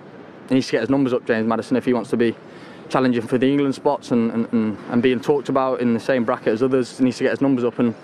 [0.48, 2.35] he needs to get his numbers up, James Madison, if he wants to be
[2.88, 6.25] challenging for the England spots and, and, and, and being talked about in the same
[6.25, 6.98] bracket as others.
[6.98, 7.79] He needs to get his numbers up.
[7.79, 7.94] And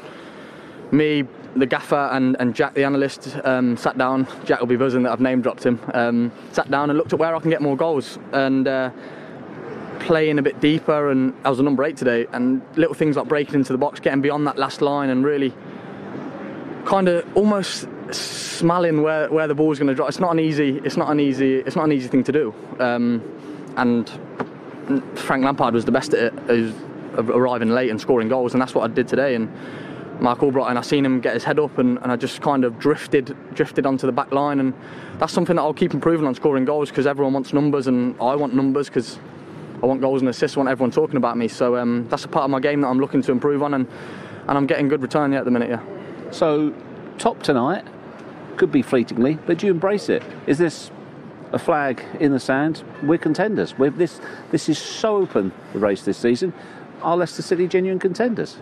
[0.90, 1.24] me,
[1.56, 4.26] the gaffer, and, and Jack, the analyst, um, sat down.
[4.44, 5.78] Jack will be buzzing that I've name dropped him.
[5.92, 8.90] Um, sat down and looked at where I can get more goals and uh,
[10.00, 11.10] playing a bit deeper.
[11.10, 14.00] And I was a number eight today, and little things like breaking into the box,
[14.00, 15.52] getting beyond that last line, and really
[16.84, 20.08] kind of almost smelling where, where the ball's going to drop.
[20.08, 20.78] It's not an easy.
[20.84, 21.56] It's not an easy.
[21.56, 22.54] It's not an easy thing to do.
[22.78, 23.22] Um,
[23.76, 24.08] and
[25.14, 26.74] Frank Lampard was the best at it, is
[27.18, 29.34] arriving late and scoring goals, and that's what I did today.
[29.34, 29.52] And
[30.20, 32.64] Mark Albright, and I seen him get his head up, and, and I just kind
[32.64, 34.74] of drifted, drifted onto the back line, and
[35.18, 38.34] that's something that I'll keep improving on scoring goals because everyone wants numbers, and I
[38.34, 39.18] want numbers because
[39.82, 40.56] I want goals and assists.
[40.56, 41.48] I want everyone talking about me.
[41.48, 43.86] So um, that's a part of my game that I'm looking to improve on, and
[44.48, 45.68] and I'm getting good return yeah, at the minute.
[45.70, 45.82] Yeah.
[46.30, 46.74] So,
[47.18, 47.84] top tonight
[48.56, 50.22] could be fleetingly, but do you embrace it?
[50.46, 50.90] Is this
[51.52, 52.82] a flag in the sand?
[53.02, 53.78] We're contenders.
[53.78, 56.52] We're this this is so open the race this season.
[57.02, 58.58] Are Leicester City genuine contenders?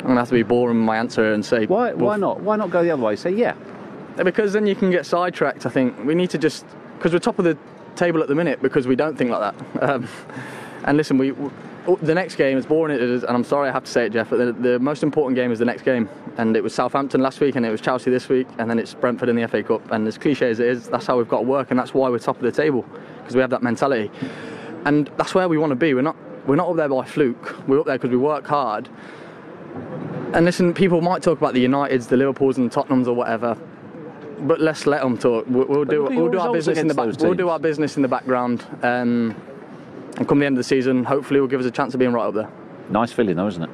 [0.00, 1.92] I'm gonna have to be boring with my answer and say Why?
[1.92, 2.40] Why not?
[2.40, 3.16] Why not go the other way?
[3.16, 3.54] Say yeah.
[4.16, 5.64] Because then you can get sidetracked.
[5.64, 7.56] I think we need to just because we're top of the
[7.98, 9.82] table at the minute because we don't think like that.
[9.82, 10.08] Um,
[10.84, 11.50] and listen, we, we
[12.02, 14.12] the next game, as boring it is, and I'm sorry I have to say it,
[14.12, 16.08] Jeff, but the, the, most important game is the next game.
[16.36, 18.92] And it was Southampton last week, and it was Chelsea this week, and then it's
[18.92, 19.90] Brentford in the FA Cup.
[19.90, 22.10] And as cliche as it is, that's how we've got to work, and that's why
[22.10, 22.84] we're top of the table
[23.18, 24.10] because we have that mentality.
[24.84, 25.94] And that's where we want to be.
[25.94, 27.56] We're not we're not up there by fluke.
[27.66, 28.88] We're up there because we work hard.
[30.34, 33.56] And listen, people might talk about the Uniteds, the Liverpools, and the Tottenhams or whatever.
[34.40, 35.46] But let's let them talk.
[35.48, 37.18] We'll, we'll do we'll do our business in the back.
[37.18, 38.64] We'll do our business in the background.
[38.82, 39.34] Um,
[40.16, 42.12] and come the end of the season, hopefully, will give us a chance of being
[42.12, 42.50] right up there.
[42.90, 43.70] Nice feeling, though, isn't it?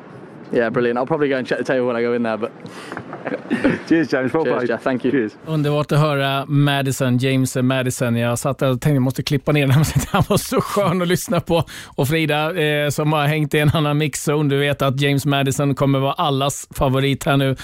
[0.53, 0.99] Yeah, brilliant.
[0.99, 2.37] I'll probably go and check the table when I go in there.
[2.37, 2.53] But...
[3.89, 4.83] Cheers James, bra Cheers, Jeff.
[4.83, 5.13] Thank you.
[5.13, 5.33] Cheers.
[5.47, 8.17] Underbart att höra Madison, James Madison.
[8.17, 9.85] Jag satt där och tänkte jag måste klippa ner den.
[10.11, 11.65] Han var så skön att lyssna på.
[11.85, 15.75] Och Frida, eh, som har hängt i en annan mixzone, du vet att James Madison
[15.75, 17.57] kommer vara allas favorit här nu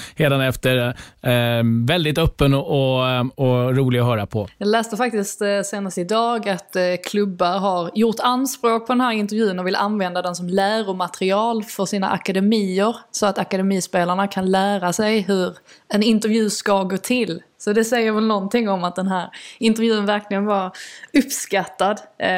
[0.49, 0.97] efter.
[1.23, 4.49] Eh, väldigt öppen och, och, och, rolig att höra på.
[4.59, 9.13] Jag läste faktiskt eh, senast idag att eh, klubbar har gjort anspråk på den här
[9.13, 12.80] intervjun och vill använda den som läromaterial för sina akademier
[13.11, 15.57] så att akademispelarna kan lära sig hur
[15.89, 17.43] en intervju ska gå till.
[17.61, 20.73] Så det säger väl någonting om att den här intervjun verkligen var
[21.13, 22.01] uppskattad.
[22.19, 22.29] Eh,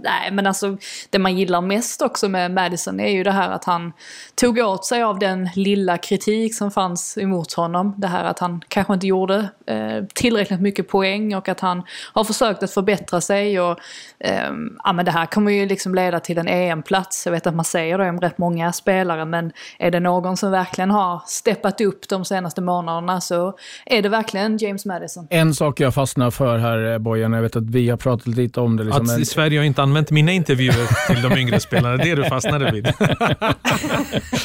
[0.00, 0.76] nej men alltså
[1.10, 3.92] det man gillar mest också med Madison är ju det här att han
[4.34, 7.94] tog åt sig av den lilla kritik som fanns emot honom.
[7.96, 12.24] Det här att han kanske inte gjorde eh, tillräckligt mycket poäng och att han har
[12.24, 13.60] försökt att förbättra sig.
[13.60, 13.78] Och,
[14.18, 14.52] eh,
[14.84, 17.26] ja, men det här kommer ju liksom leda till en EM-plats.
[17.26, 20.50] Jag vet att man säger det om rätt många spelare men är det någon som
[20.50, 25.26] verkligen har steppat upp de senaste månaderna så är det verkligen James Madison.
[25.30, 28.60] En sak jag fastnar för här eh, Bojan, jag vet att vi har pratat lite
[28.60, 28.84] om det.
[28.84, 29.26] Liksom, att men...
[29.26, 32.72] Sverige har inte använt mina intervjuer till de yngre spelarna, det är det du fastnade
[32.72, 32.86] vid.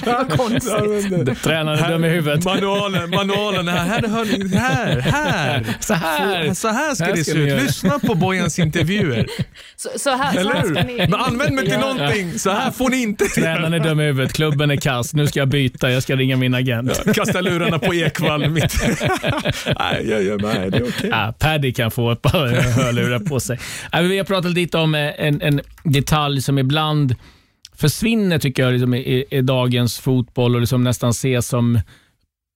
[0.06, 1.44] Vad konstigt.
[1.44, 2.46] Tränaren i huvudet.
[2.46, 5.66] Manualen, manualen, här, här, här, här.
[5.80, 6.54] Så här.
[6.54, 7.62] Så här ska här det se ut.
[7.62, 9.28] Lyssna på Bojans intervjuer.
[9.76, 10.98] Så, så här, Eller hur?
[10.98, 12.40] Men använd mig till någonting.
[12.40, 15.14] Så här får ni inte Tränaren är i huvudet, klubben är kass.
[15.14, 17.14] Nu ska jag byta, jag ska ringa min agent.
[17.16, 18.50] Kasta lurarna på Ekvall.
[18.50, 18.76] Mitt.
[19.80, 20.72] Nej, jag gör med.
[20.72, 20.94] Det är okej.
[20.98, 21.10] Okay.
[21.10, 22.48] Ja, Paddy kan få ett par
[22.84, 23.60] hörlurar på sig.
[23.92, 27.16] Vi har pratat lite om eh, en, en detalj som ibland
[27.76, 31.80] försvinner tycker jag liksom, i, i, dagens fotboll och liksom nästan ses som,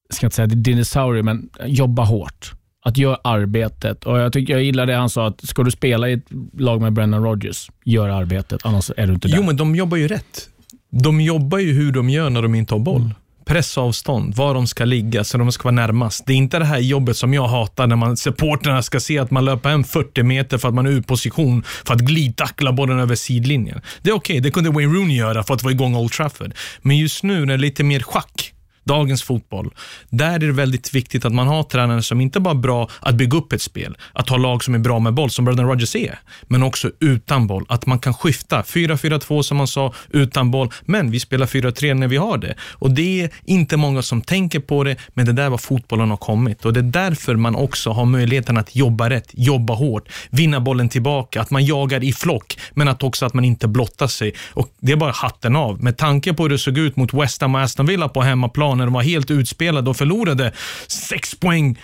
[0.10, 2.52] jag ska inte säga dinosaurier, men jobba hårt.
[2.86, 4.06] Att göra arbetet.
[4.06, 6.26] Och Jag tycker jag gillar det han sa, att ska du spela i ett
[6.58, 9.38] lag med Brennan Rodgers, gör arbetet, annars är du inte där.
[9.38, 10.50] Jo, men de jobbar ju rätt.
[10.90, 13.02] De jobbar ju hur de gör när de inte har boll.
[13.02, 13.14] Mm
[13.48, 16.26] pressavstånd, var de ska ligga så de ska vara närmast.
[16.26, 19.32] Det är inte det här jobbet som jag hatar när man, supporterna ska se att
[19.32, 23.00] man löper en 40 meter för att man är ur position för att glidtackla bollen
[23.00, 23.82] över sidlinjen.
[24.02, 26.54] Det är okej, okay, det kunde Wayne Rooney göra för att vara igång Old Trafford.
[26.82, 28.54] Men just nu när det är lite mer schack,
[28.88, 29.74] dagens fotboll,
[30.10, 33.16] där är det väldigt viktigt att man har tränare som inte bara är bra att
[33.16, 35.96] bygga upp ett spel, att ha lag som är bra med boll, som Brendan Rodgers
[35.96, 37.66] är, men också utan boll.
[37.70, 38.62] Att man kan skifta.
[38.62, 42.56] 4-4-2 som man sa, utan boll, men vi spelar 4-3 när vi har det.
[42.74, 46.18] Och det är inte många som tänker på det, men det där är fotbollen har
[46.18, 46.66] kommit.
[46.66, 50.90] Och det är därför man också har möjligheten att jobba rätt, jobba hårt, vinna bollen
[50.90, 54.34] tillbaka, att man jagar i flock, men att också att man inte blottar sig.
[54.54, 55.84] Och det är bara hatten av.
[55.84, 58.77] Med tanke på hur det såg ut mot West Ham och Aston Villa på hemmaplan,
[58.78, 60.52] när de var helt utspelade och förlorade
[60.88, 61.80] sex poäng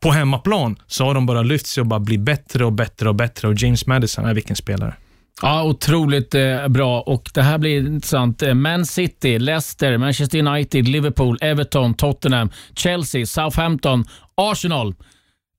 [0.00, 3.14] på hemmaplan, så har de bara lyft sig och bara blivit bättre och bättre och
[3.14, 3.48] bättre.
[3.48, 4.94] Och James Madison är vilken spelare.
[5.42, 8.42] Ja, otroligt eh, bra och det här blir intressant.
[8.42, 14.94] Eh, Man City, Leicester, Manchester United, Liverpool, Everton, Tottenham, Chelsea, Southampton, Arsenal.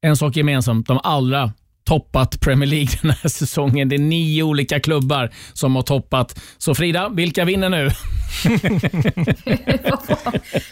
[0.01, 1.53] En sak gemensamt, de allra
[1.89, 3.89] toppat Premier League den här säsongen.
[3.89, 6.39] Det är nio olika klubbar som har toppat.
[6.57, 7.89] Så Frida, vilka vinner nu?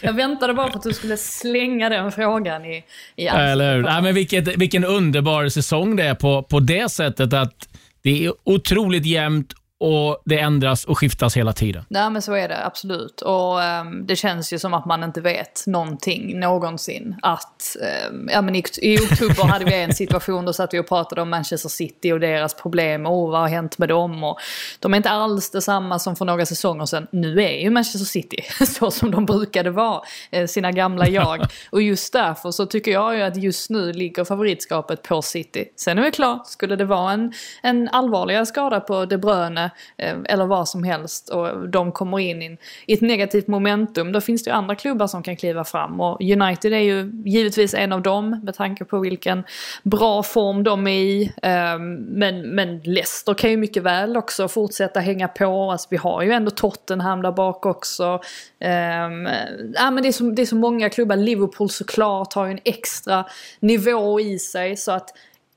[0.00, 2.84] jag väntade bara på att du skulle slänga den frågan i,
[3.16, 3.84] i Eller hur?
[3.84, 7.68] Ja, men vilket, vilken underbar säsong det är på, på det sättet att
[8.02, 11.84] det är otroligt jämnt och det ändras och skiftas hela tiden.
[11.88, 13.20] Nej men så är det absolut.
[13.20, 17.16] Och um, det känns ju som att man inte vet någonting någonsin.
[17.22, 17.76] Att,
[18.10, 21.22] um, ja men i, i oktober hade vi en situation, då satt vi och pratade
[21.22, 24.24] om Manchester City och deras problem och vad har hänt med dem.
[24.24, 24.38] Och
[24.80, 27.06] de är inte alls detsamma som för några säsonger sedan.
[27.12, 31.46] Nu är ju Manchester City så som de brukade vara, eh, sina gamla jag.
[31.70, 35.64] och just därför så tycker jag ju att just nu ligger favoritskapet på City.
[35.76, 40.16] Sen är det klart, skulle det vara en, en allvarligare skada på De Bruyne Eh,
[40.24, 44.50] eller vad som helst och de kommer in i ett negativt momentum, då finns det
[44.50, 46.00] ju andra klubbar som kan kliva fram.
[46.00, 49.44] Och United är ju givetvis en av dem med tanke på vilken
[49.82, 51.32] bra form de är i.
[51.42, 55.70] Ehm, men, men Leicester kan ju mycket väl också fortsätta hänga på.
[55.70, 58.20] Alltså, vi har ju ändå Tottenham där bak också.
[58.60, 59.28] Ehm,
[59.74, 61.16] ja, men det, är så, det är så många klubbar.
[61.16, 63.24] Liverpool såklart har ju en extra
[63.60, 64.76] nivå i sig.
[64.76, 65.10] Så att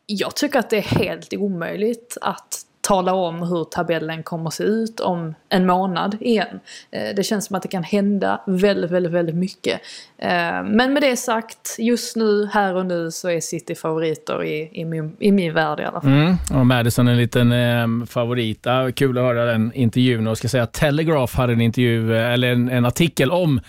[0.05, 4.63] jag tycker att det är helt omöjligt att tala om hur tabellen kommer att se
[4.63, 6.59] ut om en månad igen.
[6.91, 9.81] Eh, det känns som att det kan hända väldigt, väldigt, väldigt mycket.
[10.17, 14.69] Eh, men med det sagt, just nu, här och nu, så är City favoriter i,
[14.73, 16.11] i, min, i min värld i alla fall.
[16.11, 16.35] Mm.
[16.53, 18.67] Och Madison är en liten eh, favorit.
[18.67, 20.27] Ah, kul att höra den intervjun.
[20.27, 23.61] Och ska säga Telegraph hade en intervju, eh, eller en, en artikel om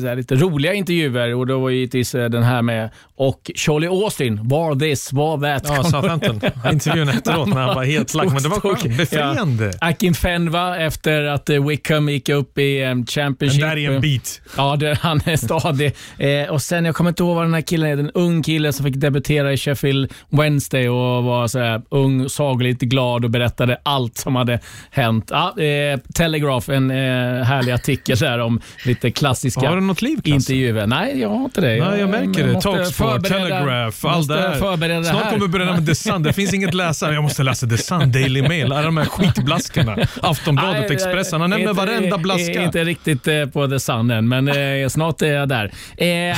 [0.00, 4.74] så lite roliga intervjuer och då var givetvis den här med och Charlie Austin, var
[4.74, 5.74] this, var that.
[5.76, 6.40] Ja, Southampton.
[6.72, 8.96] Intervjun efteråt när han var helt lack, men det var skönt.
[8.96, 9.72] Befriande.
[9.80, 9.88] Ja.
[9.88, 13.60] Akin Fenva efter att eh, Wickham gick upp i um, Championship.
[13.60, 14.40] Den där är en bit.
[14.56, 15.94] Ja, det, han är stadig.
[16.18, 18.72] eh, och sen, jag kommer inte ihåg vad den här killen är, en ung kille
[18.72, 23.80] som fick debutera i Sheffield Wednesday och var så här, ung, sagligt glad och berättade
[23.82, 24.60] allt som hade
[24.90, 25.30] hänt.
[25.30, 26.96] Ja, eh, Telegraph, en eh,
[27.44, 30.86] härlig artikel där om lite klassiska har du något liv, intervjuer.
[30.86, 31.84] Nej, jag har inte det.
[31.88, 32.60] Nej, jag märker jag det.
[32.60, 35.02] Talksport Telegraph, allt det här.
[35.02, 36.22] Snart kommer vi börja med The Sun.
[36.22, 37.12] Det finns inget läsa.
[37.12, 39.96] Jag måste läsa The Sun, Daily Mail, alla de här skitblaskorna.
[40.22, 41.40] Aftonbladet, Expressen.
[41.40, 42.62] Han nämner varenda blaska.
[42.62, 45.72] Inte riktigt eh, på The Sun än, men eh, snart är jag där.
[45.96, 46.36] Eh,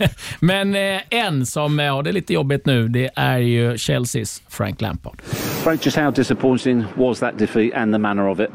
[0.40, 0.76] men
[1.10, 5.22] en som har det lite jobbigt nu, det är ju Chelseas Frank Lampard.
[5.62, 8.50] Frank, just how disappointing was that defeat and the manner of it?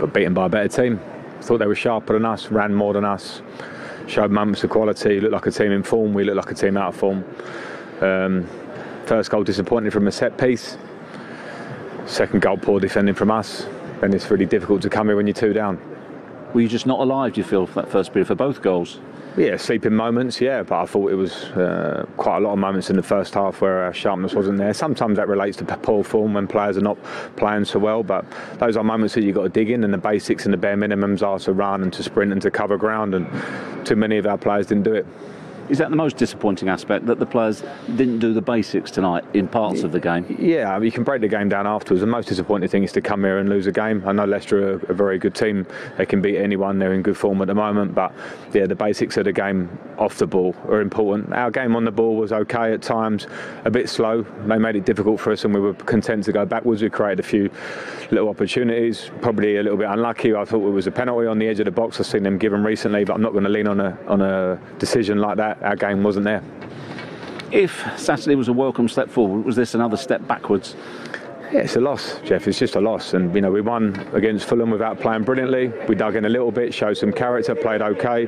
[0.00, 0.98] But beaten by a better team.
[1.42, 3.42] Thought they were sharper than us, ran more than us.
[4.06, 6.76] Showed moments of quality, looked like a team in form, we looked like a team
[6.76, 7.24] out of form.
[8.00, 8.48] Um,
[9.06, 10.76] first goal disappointing from a set piece.
[12.06, 13.66] Second goal poor defending from us.
[14.00, 15.80] Then it's really difficult to come here when you're two down.
[16.52, 18.98] Were you just not alive, do you feel, for that first period for both goals?
[19.34, 22.90] Yeah, sleeping moments, yeah, but I thought it was uh, quite a lot of moments
[22.90, 24.74] in the first half where our sharpness wasn't there.
[24.74, 26.98] Sometimes that relates to poor form when players are not
[27.36, 28.26] playing so well, but
[28.58, 30.76] those are moments that you've got to dig in, and the basics and the bare
[30.76, 34.26] minimums are to run and to sprint and to cover ground, and too many of
[34.26, 35.06] our players didn't do it.
[35.72, 37.64] Is that the most disappointing aspect that the players
[37.96, 40.26] didn't do the basics tonight in parts of the game?
[40.38, 42.02] Yeah, you can break the game down afterwards.
[42.02, 44.06] The most disappointing thing is to come here and lose a game.
[44.06, 45.66] I know Leicester are a very good team.
[45.96, 46.78] They can beat anyone.
[46.78, 47.94] They're in good form at the moment.
[47.94, 48.12] But
[48.52, 51.32] yeah, the basics of the game off the ball are important.
[51.32, 53.26] Our game on the ball was okay at times,
[53.64, 54.26] a bit slow.
[54.44, 56.82] They made it difficult for us, and we were content to go backwards.
[56.82, 57.50] We created a few
[58.10, 60.34] little opportunities, probably a little bit unlucky.
[60.34, 61.98] I thought it was a penalty on the edge of the box.
[61.98, 64.60] I've seen them given recently, but I'm not going to lean on a on a
[64.78, 66.42] decision like that our game wasn't there.
[67.50, 70.74] If Saturday was a welcome step forward, was this another step backwards?
[71.52, 72.48] Yeah, it's a loss, Jeff.
[72.48, 73.12] It's just a loss.
[73.12, 75.70] And, you know, we won against Fulham without playing brilliantly.
[75.86, 78.26] We dug in a little bit, showed some character, played okay.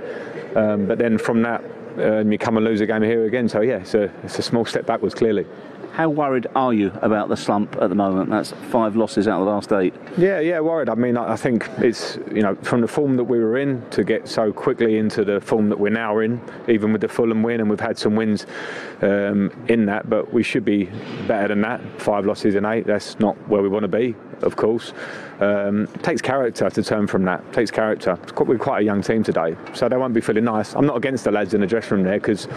[0.54, 1.64] Um, but then from that,
[1.96, 3.48] uh, you come and lose a game here again.
[3.48, 5.46] So, yeah, it's a, it's a small step backwards, clearly.
[5.94, 8.28] How worried are you about the slump at the moment?
[8.28, 9.94] That's five losses out of the last eight.
[10.18, 10.88] Yeah, yeah, worried.
[10.88, 14.02] I mean, I think it's you know from the form that we were in to
[14.02, 17.60] get so quickly into the form that we're now in, even with the Fulham win,
[17.60, 18.44] and we've had some wins
[19.02, 20.86] um, in that, but we should be
[21.28, 21.80] better than that.
[22.02, 22.88] Five losses in eight.
[22.88, 24.92] That's not where we want to be, of course.
[25.44, 27.52] Um, takes character to turn from that.
[27.52, 28.18] Takes character.
[28.38, 30.74] We're quite a young team today, so they won't be feeling nice.
[30.74, 32.48] I'm not against the lads in the dressing room there because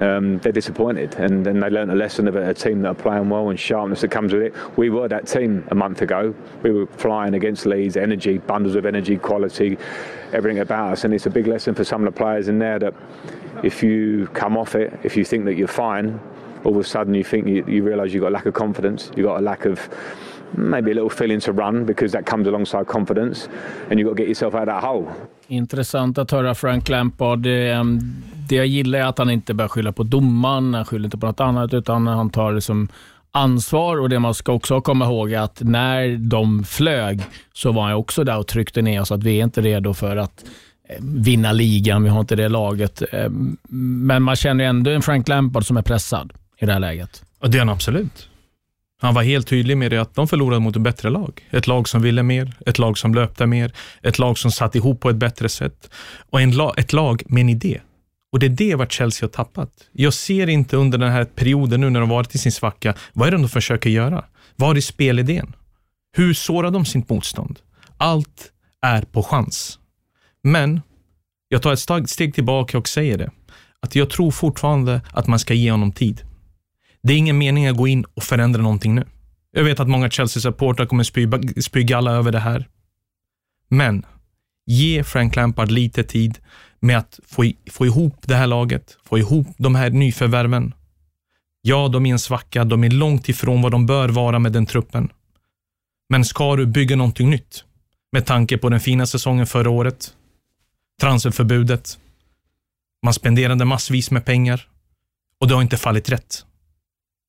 [0.00, 3.28] um, they're disappointed and, and they learned a lesson of a team that are playing
[3.28, 4.54] well and sharpness that comes with it.
[4.78, 6.34] We were that team a month ago.
[6.62, 9.76] We were flying against Leeds, energy, bundles of energy, quality,
[10.32, 12.78] everything about us, and it's a big lesson for some of the players in there
[12.78, 12.94] that
[13.62, 16.18] if you come off it, if you think that you're fine,
[16.64, 19.10] all of a sudden you think you, you realise you've got a lack of confidence,
[19.14, 19.90] you've got a lack of
[20.56, 23.48] maybe a little feeling to run because that comes alongside confidence
[23.90, 25.06] and you've got to get yourself out of that hole.
[25.48, 27.38] Intressant att höra Frank Lampard.
[27.38, 27.86] Det,
[28.48, 31.26] det jag gillar är att han inte börjar skylla på domaren, han skyller inte på
[31.26, 32.88] något annat, utan han tar liksom
[33.32, 37.82] ansvar och det man ska också komma ihåg är att när de flög så var
[37.82, 40.44] han också där och tryckte ner oss att vi är inte redo för att
[40.88, 43.02] eh, vinna ligan, vi har inte det laget.
[43.12, 43.30] Eh,
[43.68, 47.24] men man känner ändå en Frank Lampard som är pressad i det här läget.
[47.38, 48.28] Och det är han absolut.
[49.04, 51.42] Han var helt tydlig med det att de förlorade mot ett bättre lag.
[51.50, 55.00] Ett lag som ville mer, ett lag som löpte mer, ett lag som satt ihop
[55.00, 55.90] på ett bättre sätt
[56.30, 57.80] och en la ett lag med en idé.
[58.32, 59.70] Och det är det vart Chelsea har tappat.
[59.92, 63.28] Jag ser inte under den här perioden nu när de varit i sin svacka, vad
[63.28, 64.24] är det de försöker göra?
[64.56, 65.52] Var är spelidén?
[66.16, 67.58] Hur sårar de sitt motstånd?
[67.96, 68.52] Allt
[68.82, 69.78] är på chans.
[70.42, 70.80] Men
[71.48, 73.30] jag tar ett steg tillbaka och säger det,
[73.80, 76.22] att jag tror fortfarande att man ska ge honom tid.
[77.04, 79.04] Det är ingen mening att gå in och förändra någonting nu.
[79.50, 81.28] Jag vet att många Chelsea-supportrar kommer spy,
[81.62, 82.68] spy galla över det här.
[83.68, 84.06] Men
[84.66, 86.38] ge Frank Lampard lite tid
[86.80, 90.74] med att få, få ihop det här laget, få ihop de här nyförvärven.
[91.62, 94.66] Ja, de är en svacka, de är långt ifrån vad de bör vara med den
[94.66, 95.08] truppen.
[96.08, 97.64] Men ska du bygga någonting nytt,
[98.12, 100.14] med tanke på den fina säsongen förra året,
[101.00, 101.98] transferförbudet,
[103.02, 104.68] man spenderade massvis med pengar
[105.40, 106.44] och det har inte fallit rätt.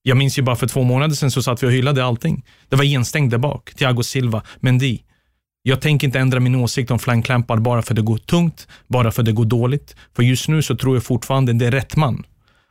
[0.07, 2.45] Jag minns ju bara för två månader sedan så satt vi och hyllade allting.
[2.69, 3.73] Det var enstängt där bak.
[3.73, 4.99] Thiago Silva, Mendy.
[5.61, 7.27] Jag tänker inte ändra min åsikt om Frank
[7.59, 9.95] bara för det går tungt, bara för det går dåligt.
[10.15, 12.23] För just nu så tror jag fortfarande det är rätt man.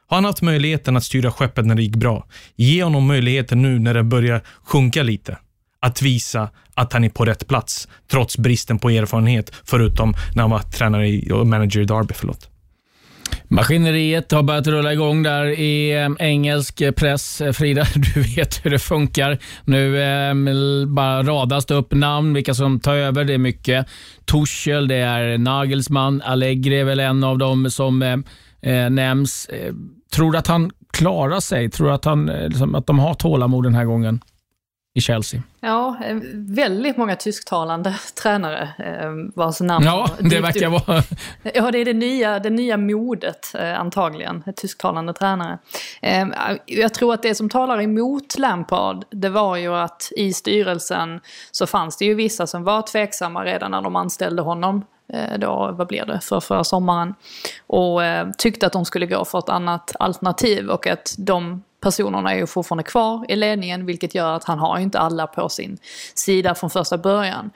[0.06, 2.26] Har han haft möjligheten att styra skeppet när det gick bra?
[2.56, 5.38] Ge honom möjligheten nu när det börjar sjunka lite.
[5.80, 10.50] Att visa att han är på rätt plats, trots bristen på erfarenhet, förutom när han
[10.50, 12.14] var tränare och manager i Derby.
[12.16, 12.53] Förlåt.
[13.48, 17.40] Maskineriet har börjat rulla igång där i eh, engelsk press.
[17.40, 19.38] Eh, Frida, du vet hur det funkar.
[19.64, 20.34] Nu eh,
[20.86, 23.24] bara radas det upp namn, vilka som tar över.
[23.24, 23.86] Det är mycket
[24.24, 28.16] Tuchel, det är Nagelsmann, Allegri är väl en av dem som eh,
[28.72, 29.50] eh nämns.
[30.14, 31.70] Tror du att han klarar sig?
[31.70, 34.20] Tror du att, han, liksom, att de har tålamod den här gången?
[34.96, 35.42] I Chelsea.
[35.60, 41.02] Ja, eh, väldigt många tysktalande tränare eh, vars namn Ja, det verkar vara...
[41.54, 45.58] Ja, det är det nya, det nya modet eh, antagligen, tysktalande tränare.
[46.02, 46.26] Eh,
[46.66, 51.20] jag tror att det som talar emot Lampard, det var ju att i styrelsen
[51.50, 54.84] så fanns det ju vissa som var tveksamma redan när de anställde honom
[55.38, 57.14] då, vad blir det, för förra sommaren.
[57.66, 62.32] Och eh, tyckte att de skulle gå för ett annat alternativ och att de personerna
[62.32, 65.78] är ju fortfarande kvar i ledningen vilket gör att han har inte alla på sin
[66.14, 67.50] sida från första början.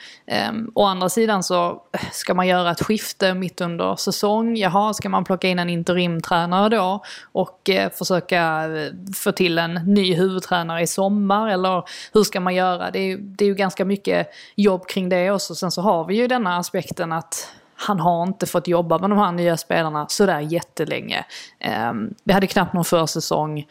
[0.51, 4.57] Um, å andra sidan så eh, ska man göra ett skifte mitt under säsong.
[4.57, 9.75] Jaha, ska man plocka in en interimtränare då och uh, försöka eh, få till en
[9.75, 12.91] ny huvudtränare i sommar eller hur ska man göra?
[12.91, 15.55] Det är, det är ju ganska mycket jobb kring det också.
[15.55, 17.49] Sen så har vi ju denna aspekten att
[17.81, 21.25] han har inte fått jobba med de här nya spelarna sådär jättelänge.
[21.91, 23.67] Um, vi hade knappt någon försäsong.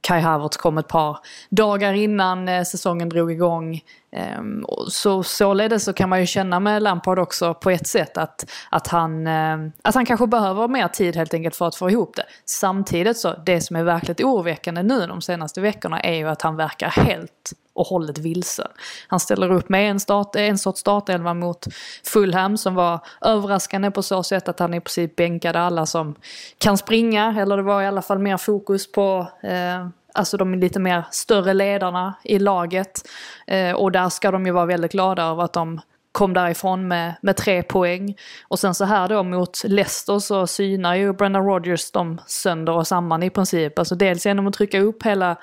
[0.00, 1.18] Kai Havertz kom ett par
[1.50, 3.80] dagar innan eh, säsongen drog igång.
[4.12, 8.50] Ehm, så således så kan man ju känna med Lampard också på ett sätt att,
[8.70, 12.16] att, han, eh, att han kanske behöver mer tid helt enkelt för att få ihop
[12.16, 12.24] det.
[12.44, 16.56] Samtidigt så, det som är verkligt oroväckande nu de senaste veckorna är ju att han
[16.56, 18.68] verkar helt och hållet vilsen.
[19.08, 21.66] Han ställer upp med en, start, en sorts startelva mot
[22.04, 26.14] Fulham som var överraskande på så sätt att han i princip bänkade alla som
[26.58, 30.80] kan springa, eller det var i alla fall mer fokus på eh, alltså de lite
[30.80, 33.08] mer större ledarna i laget.
[33.46, 35.80] Eh, och där ska de ju vara väldigt glada över att de
[36.12, 38.16] kom därifrån med, med tre poäng.
[38.48, 42.86] Och sen så här då mot Leicester så synar ju Brendan Rodgers dem sönder och
[42.86, 43.78] samman i princip.
[43.78, 45.36] Alltså dels genom att trycka upp hela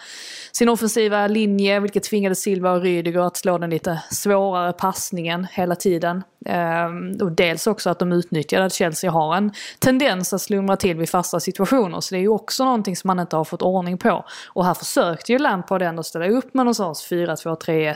[0.52, 5.76] sin offensiva linje, vilket tvingade Silva och Rydiger att slå den lite svårare passningen hela
[5.76, 6.24] tiden.
[6.48, 10.98] Ehm, och dels också att de utnyttjade att Chelsea har en tendens att slumra till
[10.98, 12.02] vid fasta situationer.
[12.02, 14.26] Så det är ju också någonting som man inte har fått ordning på.
[14.48, 17.96] Och här försökte ju Lampard ändå ställa upp med någon 4-2-3-1.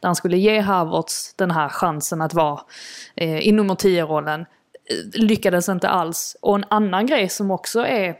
[0.00, 2.60] Där han skulle ge Havertz den här chansen att vara
[3.14, 4.40] eh, i nummer 10-rollen.
[4.40, 6.36] Eh, lyckades inte alls.
[6.40, 8.14] Och en annan grej som också är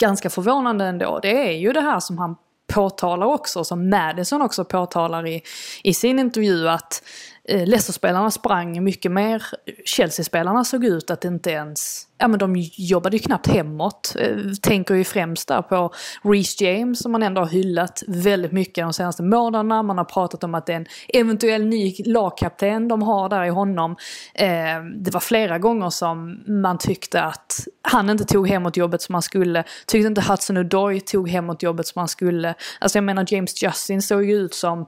[0.00, 2.36] ganska förvånande ändå, det är ju det här som han
[2.66, 5.42] påtalar också, som Madison också påtalar i,
[5.82, 7.02] i sin intervju, att
[7.48, 9.42] Eh, Leicester-spelarna sprang mycket mer.
[9.84, 14.16] Chelsea-spelarna såg ut att inte ens, ja men de jobbade ju knappt hemåt.
[14.18, 18.84] Eh, tänker ju främst där på Reece James som man ändå har hyllat väldigt mycket
[18.84, 19.82] de senaste månaderna.
[19.82, 23.48] Man har pratat om att det är en eventuell ny lagkapten de har där i
[23.50, 23.96] honom.
[24.34, 24.48] Eh,
[24.96, 29.22] det var flera gånger som man tyckte att han inte tog hemåt jobbet som han
[29.22, 29.64] skulle.
[29.86, 32.54] Tyckte inte Hudson Odoi tog hemåt jobbet som han skulle.
[32.78, 34.86] Alltså jag menar James Justin såg ju ut som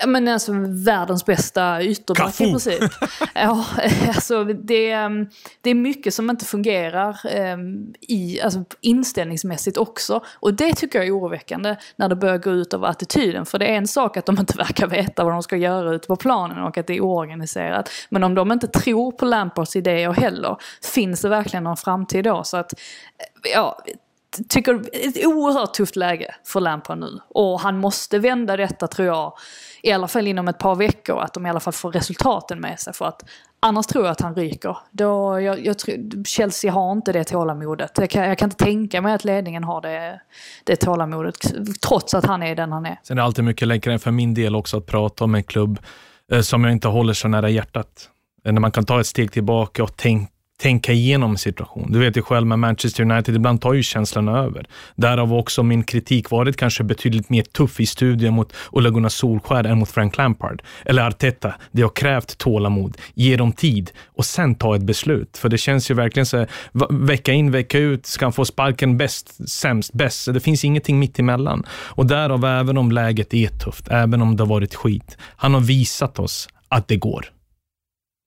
[0.00, 2.82] Ja men alltså världens bästa ytterback i princip.
[3.34, 3.64] Ja,
[4.08, 4.94] alltså det,
[5.60, 7.20] det är mycket som inte fungerar
[7.52, 10.24] um, i, alltså inställningsmässigt också.
[10.40, 13.46] Och det tycker jag är oroväckande när det börjar gå ut över attityden.
[13.46, 16.06] För det är en sak att de inte verkar veta vad de ska göra ute
[16.06, 17.90] på planen och att det är oorganiserat.
[18.08, 20.56] Men om de inte tror på Lampards idéer heller,
[20.94, 22.44] finns det verkligen någon framtid då?
[22.44, 22.74] Så att,
[23.54, 23.78] ja,
[24.48, 27.18] tycker ett oerhört tufft läge för Lampard nu.
[27.28, 29.32] Och han måste vända detta tror jag
[29.82, 32.80] i alla fall inom ett par veckor, att de i alla fall får resultaten med
[32.80, 32.92] sig.
[32.92, 33.24] För att
[33.60, 34.76] annars tror jag att han ryker.
[34.90, 35.76] Då, jag, jag
[36.26, 37.90] Chelsea har inte det tålamodet.
[37.96, 40.20] Jag kan, jag kan inte tänka mig att ledningen har det,
[40.64, 41.36] det tålamodet,
[41.88, 42.98] trots att han är den han är.
[43.02, 45.78] Sen är det alltid mycket lättare för min del också att prata om en klubb
[46.32, 48.08] eh, som jag inte håller så nära hjärtat.
[48.44, 51.92] Eh, när man kan ta ett steg tillbaka och tänka tänka igenom situationen.
[51.92, 54.66] Du vet ju själv med Manchester United, ibland tar ju känslorna över.
[54.96, 59.64] Därav också min kritik varit kanske betydligt mer tuff i studien mot Ola Gunnar Solskär
[59.64, 60.62] än mot Frank Lampard.
[60.84, 61.54] Eller Arteta.
[61.72, 65.36] Det har krävt tålamod, ge dem tid och sen ta ett beslut.
[65.36, 66.46] För det känns ju verkligen så
[66.90, 70.34] vecka in, vecka ut, ska han få sparken bäst, sämst, bäst.
[70.34, 71.66] Det finns ingenting mitt emellan.
[71.70, 75.60] Och därav, även om läget är tufft, även om det har varit skit, han har
[75.60, 77.34] visat oss att det går.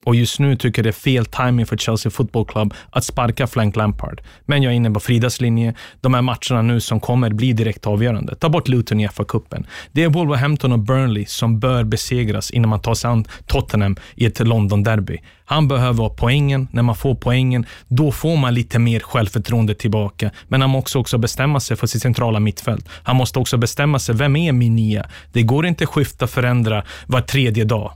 [0.07, 3.47] Och just nu tycker jag det är fel timing för Chelsea Football Club att sparka
[3.47, 4.21] Frank Lampard.
[4.45, 5.73] Men jag är inne på Fridas linje.
[6.01, 8.35] De här matcherna nu som kommer blir direkt avgörande.
[8.35, 9.65] Ta bort Luton i FA-cupen.
[9.91, 14.25] Det är Wolverhampton och Burnley som bör besegras innan man tar sig an Tottenham i
[14.25, 15.17] ett London-derby.
[15.45, 16.67] Han behöver ha poängen.
[16.71, 20.31] När man får poängen, då får man lite mer självförtroende tillbaka.
[20.47, 22.89] Men han måste också bestämma sig för sitt centrala mittfält.
[23.03, 25.05] Han måste också bestämma sig, vem är min nia?
[25.33, 27.91] Det går inte skifta, förändra var tredje dag.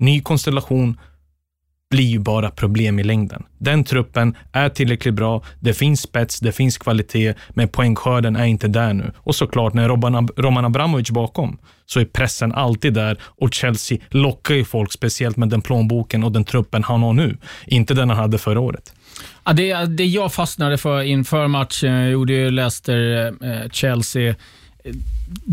[0.00, 0.96] Ny konstellation,
[1.90, 3.42] blir ju bara problem i längden.
[3.58, 8.68] Den truppen är tillräckligt bra, det finns spets, det finns kvalitet, men poängskörden är inte
[8.68, 9.12] där nu.
[9.16, 14.54] Och såklart, när Roman, Roman Abramovic bakom, så är pressen alltid där och Chelsea lockar
[14.54, 17.36] ju folk, speciellt med den plånboken och den truppen han har nu.
[17.66, 18.94] Inte den han hade förra året.
[19.44, 24.36] Ja, det, det jag fastnade för inför matchen, gjorde ju Leicester-Chelsea, eh,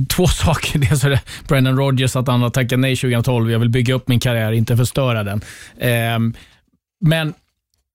[0.10, 0.80] två saker.
[0.90, 3.52] Dels är det Brendan Rodgers att han har tackat nej 2012.
[3.52, 5.42] Jag vill bygga upp min karriär, inte förstöra den.
[5.78, 6.20] Eh,
[7.02, 7.34] men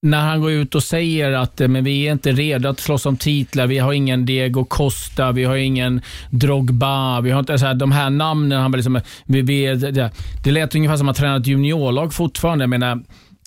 [0.03, 3.07] när han går ut och säger att eh, men vi är inte redo att slåss
[3.07, 7.67] om titlar, vi har ingen Diego Costa, vi har ingen Drogba, vi har inte så
[7.67, 8.61] här, de här namnen.
[8.61, 10.11] Han liksom, vi, vi, det,
[10.45, 12.63] det lät ungefär som att han tränat juniorlag fortfarande.
[12.63, 13.01] Jag menar,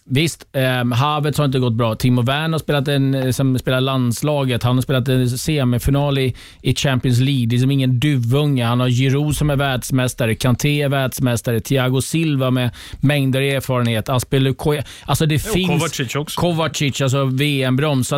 [0.05, 1.95] Visst, eh, Havertz har inte gått bra.
[1.95, 4.63] Timo Werner har spelat en, eh, som spelar landslaget.
[4.63, 7.45] Han har spelat en semifinal i, i Champions League.
[7.45, 8.65] Det är som ingen duvunge.
[8.65, 14.81] Han har Giroud som är världsmästare, Kanté är världsmästare, Thiago Silva med mängder erfarenhet, Aspelukoi.
[15.05, 15.69] Alltså det jo, finns...
[15.69, 16.41] Kovacic också.
[16.41, 18.13] Kovacic, alltså VM-brons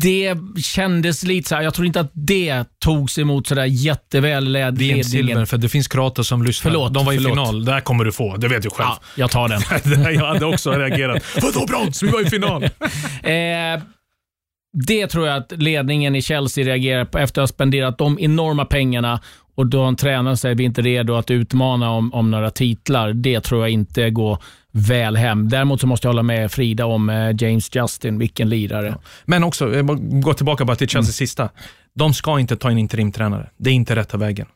[0.00, 4.56] det kändes lite så här, jag tror inte att det togs emot sådär jätteväl.
[4.72, 6.70] VM silver, för det finns kroater som lyssnar.
[6.70, 7.32] Förlåt, De var i förlåt.
[7.32, 7.64] final.
[7.64, 8.88] Det här kommer du få, det vet du själv.
[8.88, 10.14] Ja, jag tar den.
[10.14, 11.22] jag hade också reagerat.
[11.42, 12.02] Vadå brons?
[12.02, 12.62] Vi var i final.
[13.22, 13.82] eh,
[14.78, 18.64] det tror jag att ledningen i Chelsea reagerar på efter att ha spenderat de enorma
[18.64, 19.20] pengarna
[19.54, 23.12] och då en tränare säger vi inte är redo att utmana om, om några titlar.
[23.12, 24.38] Det tror jag inte går
[24.72, 25.48] väl hem.
[25.48, 28.86] Däremot så måste jag hålla med Frida om eh, James Justin, vilken lirare.
[28.86, 29.00] Ja.
[29.24, 29.82] Men också,
[30.22, 31.12] gå tillbaka bara till Chelsea mm.
[31.12, 31.48] sista.
[31.94, 33.50] De ska inte ta in interimtränare.
[33.56, 34.46] Det är inte rätta vägen.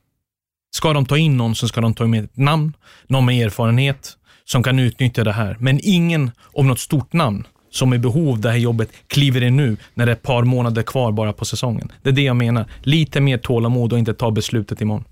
[0.75, 2.73] Ska de ta in någon så ska de ta in ett namn,
[3.07, 5.57] någon med erfarenhet som kan utnyttja det här.
[5.61, 9.43] Men ingen om något stort namn som är i behov av det här jobbet kliver
[9.43, 11.93] in nu när det är ett par månader kvar bara på säsongen.
[12.03, 12.67] Det är det jag menar.
[12.83, 15.05] Lite mer tålamod och inte ta beslutet imorgon.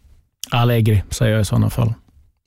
[0.50, 1.92] Allegri säger jag i sådana fall.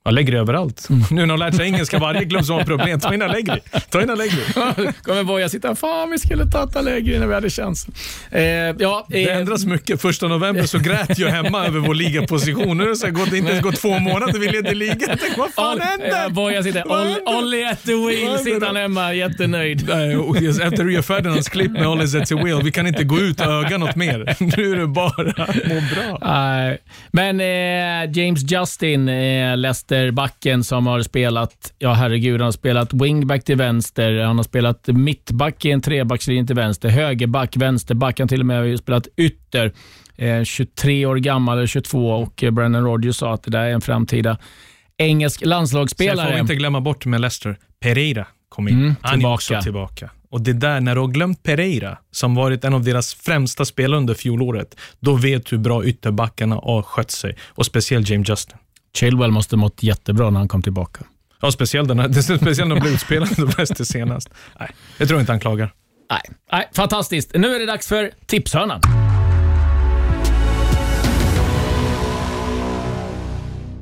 [0.04, 0.90] Allegri överallt.
[0.90, 1.04] Mm.
[1.12, 3.60] Nu när de lärt sig engelska, varje klubb som har problem, ta in Allegri.
[3.90, 4.44] Ta in Allegri.
[5.04, 7.94] kommer Boja sitta, fan vi skulle tagit Allegri när vi hade chansen.
[8.32, 10.02] Eh, ja, eh, det ändras mycket.
[10.02, 12.78] Första november så grät jag hemma över vår ligaposition.
[12.78, 15.18] Nu har det gått, inte ens gått två månader, vi leder ligan.
[15.22, 16.26] Tänk, vad fan All, händer?
[16.26, 16.84] Eh, Boja sitter,
[17.26, 19.90] Olli at the wheel sitter han hemma, jättenöjd.
[19.90, 23.48] Efter Rio Ferdinands klipp med Olli at the wheel, vi kan inte gå ut och
[23.48, 24.36] öga något mer.
[24.58, 26.18] Nu är det bara må bra.
[26.22, 26.78] Nej.
[27.12, 29.58] Men eh, James Justin, eh,
[29.92, 34.88] Leicester-backen som har spelat, ja herregud, han har spelat wingback till vänster, han har spelat
[34.88, 39.72] mittback i en trebackslinje till vänster, högerback, vänsterback, han till och med har spelat ytter.
[40.16, 43.74] Eh, 23 år gammal, eller 22, och eh, Brennan Rodgers sa att det där är
[43.74, 44.38] en framtida
[44.98, 46.18] engelsk landslagsspelare.
[46.18, 48.80] Sen får vi inte glömma bort med Leicester, Pereira kom in.
[48.80, 50.10] Mm, han är också tillbaka.
[50.30, 53.98] Och det där, när du har glömt Pereira, som varit en av deras främsta spelare
[53.98, 57.36] under fjolåret, då vet du hur bra ytterbackarna har skött sig.
[57.48, 58.58] Och speciellt James Justin.
[58.94, 61.06] Chilwell måste mått jättebra när han kom tillbaka.
[61.42, 64.30] Ja, speciellt, när de blev utspelade bäst senast.
[64.60, 65.74] Nej, jag tror inte han klagar.
[66.10, 66.22] Nej.
[66.52, 67.32] Nej, fantastiskt.
[67.34, 68.82] Nu är det dags för tipshörnan.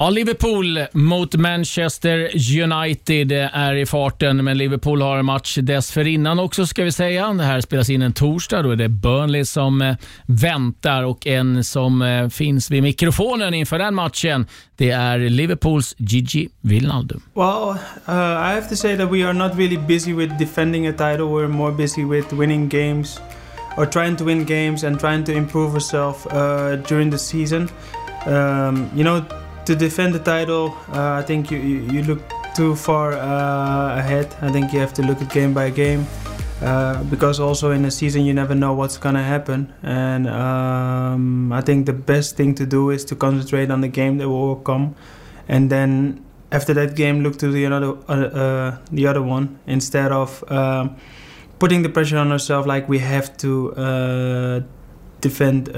[0.01, 2.29] Ja, Liverpool mot Manchester
[2.63, 7.33] United är i farten, men Liverpool har en match dessförinnan också ska vi säga.
[7.33, 8.61] Det här spelas in en torsdag.
[8.61, 9.95] Då är det Burnley som eh,
[10.25, 14.47] väntar och en som eh, finns vid mikrofonen inför den matchen.
[14.75, 17.21] Det är Liverpools Gigi Wijnaldum.
[17.33, 20.91] Well, uh, I have to say that we are not really busy with defending a
[20.91, 21.25] title.
[21.25, 23.19] We're more busy with winning games
[23.77, 27.69] or trying to win games and trying to improve ourselves uh, during the season.
[28.25, 29.25] Um, you know,
[29.69, 32.21] to defend the title, uh, I think you, you, you, look
[32.55, 34.35] too far uh, ahead.
[34.41, 36.07] I think you have to look at game by game.
[36.59, 41.61] Uh, because also in a season you never know what's gonna happen, and um, I
[41.61, 44.95] think the best thing to do is to concentrate on the game that will come,
[45.47, 50.11] and then after that game look to the other uh, uh, the other one instead
[50.11, 50.89] of uh,
[51.59, 53.71] putting the pressure on ourselves like we have to
[55.21, 55.69] defend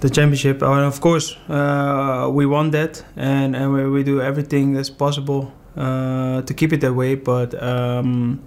[0.00, 0.62] the championship.
[0.62, 5.52] And of course, uh, we want that, and and we, we do everything that's possible
[5.76, 7.14] uh, to keep it that way.
[7.14, 8.40] But um,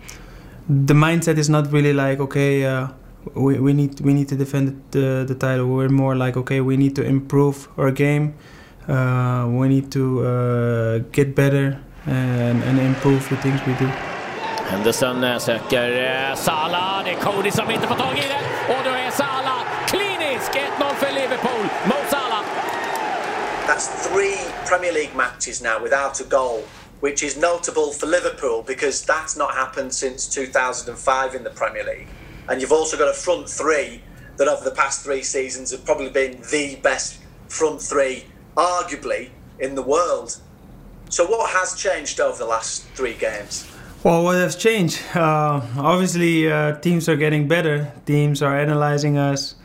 [0.67, 2.65] the mindset is not really like okay.
[2.65, 2.87] Uh,
[3.35, 5.67] we, we need we need to defend the, the title.
[5.67, 8.33] We're more like okay, we need to improve our game.
[8.87, 13.89] Uh, we need to uh, get better and, and improve the things we do.
[14.69, 17.03] Henderson eh, söker Salah.
[17.05, 18.42] Det är Cody som inte får tag i det.
[23.67, 26.65] That's three Premier League matches now without a goal.
[26.99, 32.07] Which is notable for Liverpool because that's not happened since 2005 in the Premier League.
[32.47, 34.01] And you've also got a front three
[34.37, 39.75] that over the past three seasons have probably been the best front three, arguably, in
[39.75, 40.39] the world.
[41.09, 43.69] So, what has changed over the last three games?
[44.03, 44.99] Well, what has changed?
[45.15, 47.91] Uh, obviously, uh, teams are getting better.
[48.05, 49.55] Teams are analyzing us,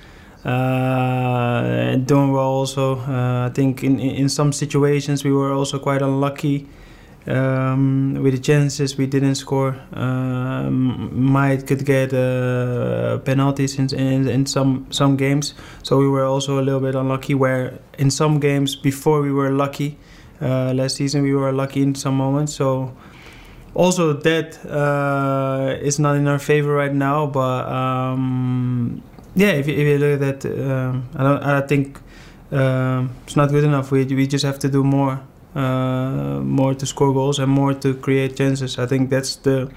[0.45, 2.45] uh, doing well.
[2.45, 6.66] Also, uh, I think in in some situations we were also quite unlucky
[7.26, 9.76] um, with the chances we didn't score.
[9.93, 16.24] Um, might could get uh, penalties in, in in some some games, so we were
[16.24, 17.34] also a little bit unlucky.
[17.34, 19.97] Where in some games before we were lucky.
[20.41, 22.55] Uh, last season we were lucky in some moments.
[22.55, 22.95] So
[23.74, 27.26] also that uh, is not in our favor right now.
[27.26, 29.03] But um,
[29.39, 31.43] yeah, if, if you look at that, um, I don't.
[31.43, 32.01] I think
[32.51, 33.93] um, it's not good enough.
[33.93, 35.20] We we just have to do more,
[35.55, 38.78] uh, more to score goals and more to create chances.
[38.78, 39.70] I think that's the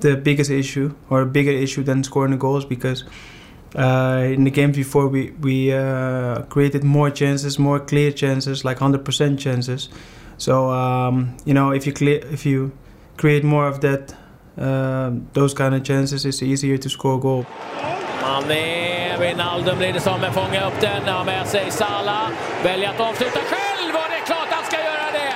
[0.00, 3.04] the biggest issue or a bigger issue than scoring the goals because.
[3.76, 8.78] Uh, in the games before, we we uh, created more chances, more clear chances, like
[8.78, 9.88] hundred percent chances.
[10.38, 12.70] So um, you know, if you clear, if you
[13.16, 14.14] create more of that,
[14.56, 17.46] uh, those kind of chances, it's easier to score a goal.
[18.24, 22.28] Man är Wijnaldum blir det som, men fångar upp den, har med sig Salah,
[22.62, 25.34] väljer att avsluta själv och det är klart han ska göra det!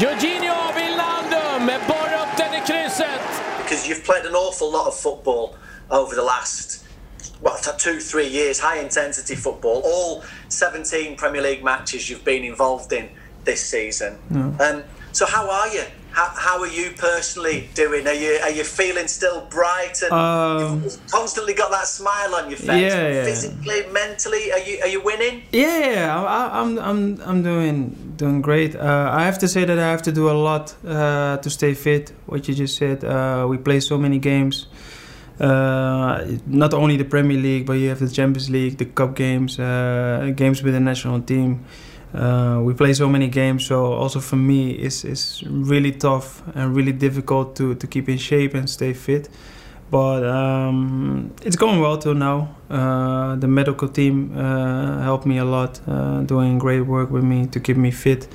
[0.00, 3.20] Jorginho Wijnaldum borrar upp den i krysset!
[3.62, 5.48] Because you've played an awful lot of football
[5.90, 6.84] over the last
[7.42, 9.82] well, two, three years, high intensity football.
[9.84, 13.08] All 17 Premier League matches you've been involved in
[13.44, 14.14] this season.
[14.60, 15.84] Um, so how are you?
[16.16, 18.06] How, how are you personally doing?
[18.06, 22.48] Are you are you feeling still bright and Um, you've constantly got that smile on
[22.48, 22.90] your face?
[22.90, 23.24] Yeah, yeah.
[23.24, 25.42] Physically, mentally, are you are you winning?
[25.52, 28.74] Yeah, yeah, I, I'm, I'm, I'm doing, doing great.
[28.74, 31.74] Uh, I have to say that I have to do a lot uh, to stay
[31.74, 32.12] fit.
[32.24, 34.68] What you just said, uh, we play so many games.
[35.38, 39.58] Uh, not only the Premier League, but you have the Champions League, the Cup games,
[39.58, 41.66] uh, games with the national team.
[42.16, 46.74] Uh, we play so many games, so also for me, it's, it's really tough and
[46.74, 49.28] really difficult to, to keep in shape and stay fit.
[49.90, 52.56] But um, it's going well till now.
[52.68, 57.46] Uh, the medical team uh, helped me a lot, uh, doing great work with me
[57.48, 58.26] to keep me fit.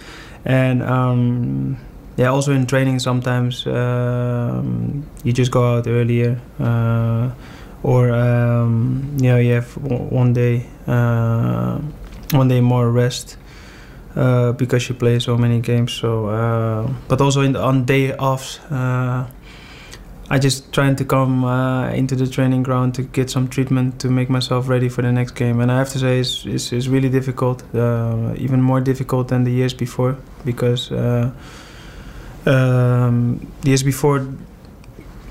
[0.45, 1.77] And um,
[2.17, 7.31] yeah, also in training, sometimes um, you just go out earlier, uh,
[7.83, 11.79] or um, you know, you have one day, uh,
[12.31, 13.37] one day more rest.
[14.13, 16.25] Uh, because you play so many games, so
[17.07, 18.59] but also the, on day offs,
[20.31, 24.09] I just trying to come uh, into the training ground to get some treatment to
[24.09, 25.59] make myself ready for the next game.
[25.59, 29.43] And I have to say, it's, it's, it's really difficult, uh, even more difficult than
[29.43, 31.31] the years before, because uh,
[32.45, 34.25] um, the years before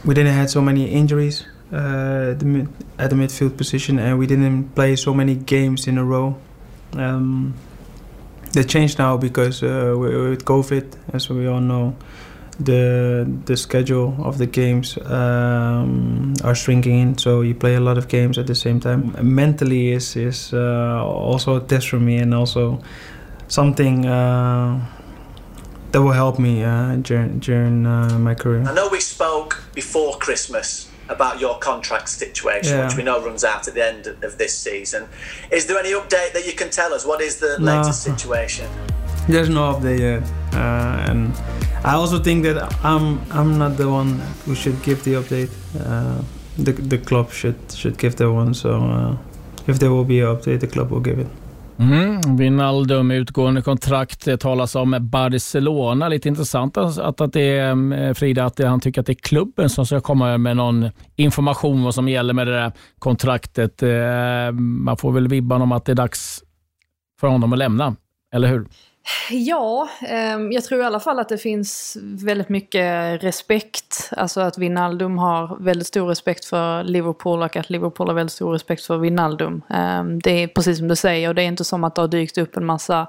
[0.04, 2.68] we didn't have so many injuries uh, the mid,
[2.98, 6.36] at the midfield position, and we didn't play so many games in a row.
[6.92, 7.54] Um,
[8.52, 11.94] that changed now because uh, with COVID, as we all know
[12.58, 17.96] the the schedule of the games um, are shrinking in, so you play a lot
[17.96, 19.14] of games at the same time.
[19.22, 22.80] Mentally is is uh, also a test for me, and also
[23.48, 24.78] something uh,
[25.92, 28.64] that will help me uh, during during uh, my career.
[28.68, 32.86] I know we spoke before Christmas about your contract situation, yeah.
[32.86, 35.08] which we know runs out at the end of this season.
[35.50, 37.04] Is there any update that you can tell us?
[37.04, 38.68] What is the latest situation?
[39.28, 40.22] There's no update yet,
[40.54, 41.32] uh, and
[41.84, 45.50] I also think that I'm I'm not the one who should give the update.
[45.78, 46.22] Uh,
[46.56, 48.54] the the club should should give the one.
[48.54, 49.16] So uh,
[49.66, 51.28] if there will be an update, the club will give it.
[51.80, 56.08] Mm, Wijnaldum, utgående kontrakt, det talas om Barcelona.
[56.08, 59.70] Lite intressant att, att det är, mm, Frida, att han tycker att det är klubben
[59.70, 63.82] som ska komma med någon information vad som gäller med det där kontraktet.
[63.82, 66.42] Eh, man får väl vibban om att det är dags
[67.20, 67.96] för honom att lämna,
[68.34, 68.66] eller hur?
[69.30, 74.10] Ja, ehm, jag tror i alla fall att det finns väldigt mycket respekt.
[74.16, 78.52] Alltså att Wijnaldum har väldigt stor respekt för Liverpool och att Liverpool har väldigt stor
[78.52, 79.62] respekt för Wijnaldum.
[79.70, 82.08] Ehm, det är precis som du säger, och det är inte som att det har
[82.08, 83.06] dykt upp en massa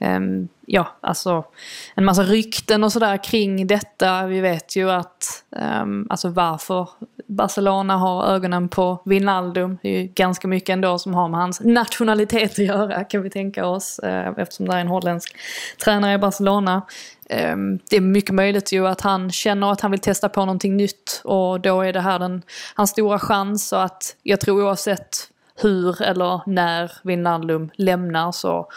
[0.00, 1.44] Ehm, ja, alltså
[1.94, 4.26] en massa rykten och sådär kring detta.
[4.26, 5.44] Vi vet ju att,
[5.82, 6.88] um, alltså varför
[7.26, 9.78] Barcelona har ögonen på Wijnaldum.
[9.82, 13.30] Det är ju ganska mycket ändå som har med hans nationalitet att göra kan vi
[13.30, 14.00] tänka oss.
[14.04, 15.36] Uh, eftersom det är en holländsk
[15.84, 16.82] tränare i Barcelona.
[17.52, 20.76] Um, det är mycket möjligt ju att han känner att han vill testa på någonting
[20.76, 22.42] nytt och då är det här den,
[22.74, 23.72] hans stora chans.
[23.72, 25.30] Och att jag tror oavsett
[25.60, 28.68] hur eller när Wijnaldum lämnar så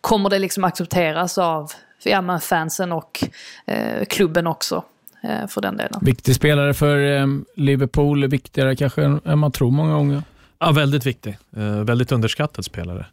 [0.00, 1.72] kommer det liksom accepteras av
[2.04, 3.24] ja, fansen och
[3.66, 4.84] eh, klubben också.
[5.22, 6.00] Eh, för den delen.
[6.02, 7.26] Viktig spelare för eh,
[7.56, 10.22] Liverpool, viktigare kanske än man tror många gånger.
[10.58, 11.38] Ja, väldigt viktig.
[11.56, 13.06] Eh, väldigt underskattad spelare.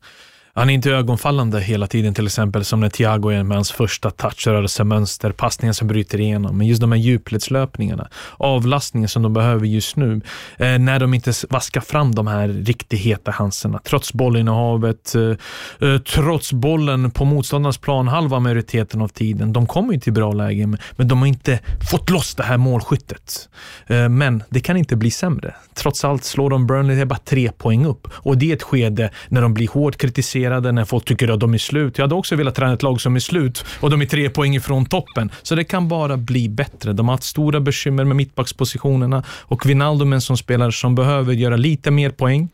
[0.54, 4.12] Han är inte ögonfallande hela tiden, till exempel som när Thiago är med hans första
[4.12, 6.58] touch, rörelsemönster, passningen som bryter igenom.
[6.58, 10.22] Men just de här djupledslöpningarna, avlastningen som de behöver just nu,
[10.58, 13.80] eh, när de inte vaskar fram de här riktigt heta chanserna.
[13.84, 19.54] Trots bollinnehavet, eh, eh, trots bollen på motståndarnas plan halva majoriteten av tiden.
[19.54, 21.60] De kommer ju till bra lägen, men de har inte
[21.92, 23.50] fått loss det här målskyttet.
[23.88, 25.56] Eh, men det kan inte bli sämre.
[25.74, 29.42] Trots allt slår de Burnley bara tre poäng upp och det är ett skede när
[29.42, 31.98] de blir hårt kritiserade frustrerade när folk tycker att de är slut.
[31.98, 34.56] Jag hade också velat träna ett lag som är slut och de är tre poäng
[34.56, 35.32] ifrån toppen.
[35.44, 36.94] Så det kan bara bli bättre.
[36.94, 41.34] De har haft stora bekymmer med mittbackspositionerna och Wijnaldum är en sån spelare som behöver
[41.34, 42.50] göra lite mer poäng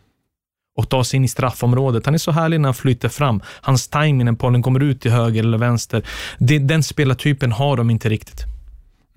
[0.78, 2.06] och ta sig in i straffområdet.
[2.06, 3.42] Han är så härlig när han flyter fram.
[3.62, 6.04] Hans timing när bollen kommer ut till höger eller vänster.
[6.40, 8.57] Det, den spelartypen har de inte riktigt.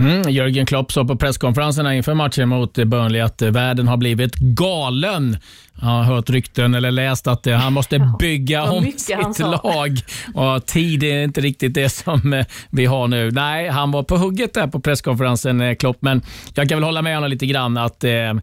[0.00, 5.36] Mm, Jörgen Klopp sa på presskonferenserna inför matchen mot Burnley att världen har blivit galen.
[5.80, 9.98] Jag har hört rykten eller läst att han måste bygga om sitt lag.
[10.34, 13.30] Och tid är inte riktigt det som eh, vi har nu.
[13.30, 16.22] Nej, han var på hugget där på presskonferensen, eh, Klopp, men
[16.54, 18.36] jag kan väl hålla med honom lite grann att eh, eh,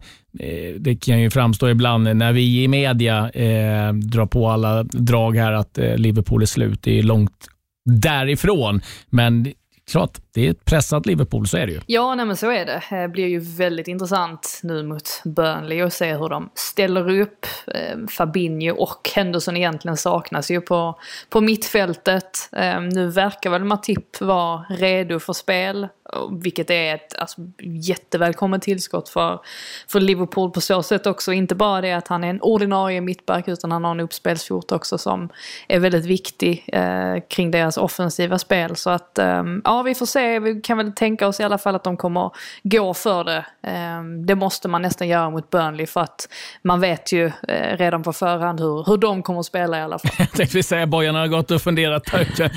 [0.78, 5.52] det kan ju framstå ibland när vi i media eh, drar på alla drag här
[5.52, 6.82] att eh, Liverpool är slut.
[6.82, 7.48] Det är långt
[7.84, 8.80] därifrån,
[9.10, 9.52] men
[9.90, 11.80] klart, det är ett pressat Liverpool, så är det ju.
[11.86, 12.82] Ja, nej men så är det.
[12.90, 17.46] Det blir ju väldigt intressant nu mot Burnley och se hur de ställer upp.
[17.74, 22.48] Ehm, Fabinho och Henderson egentligen saknas ju på, på mittfältet.
[22.52, 25.88] Ehm, nu verkar väl Matip vara redo för spel.
[26.42, 29.40] Vilket är ett alltså, jättevälkommet tillskott för,
[29.88, 31.32] för Liverpool på så sätt också.
[31.32, 34.98] Inte bara det att han är en ordinarie mittback utan han har en uppspelsfot också
[34.98, 35.28] som
[35.68, 38.76] är väldigt viktig eh, kring deras offensiva spel.
[38.76, 41.74] Så att eh, ja, vi får se, vi kan väl tänka oss i alla fall
[41.74, 42.30] att de kommer
[42.62, 43.44] gå för det.
[43.62, 46.28] Ehm, det måste man nästan göra mot Burnley för att
[46.64, 49.98] man vet ju eh, redan på förhand hur, hur de kommer att spela i alla
[49.98, 50.10] fall.
[50.18, 52.02] Jag tänkte säga Bojan har gått och funderat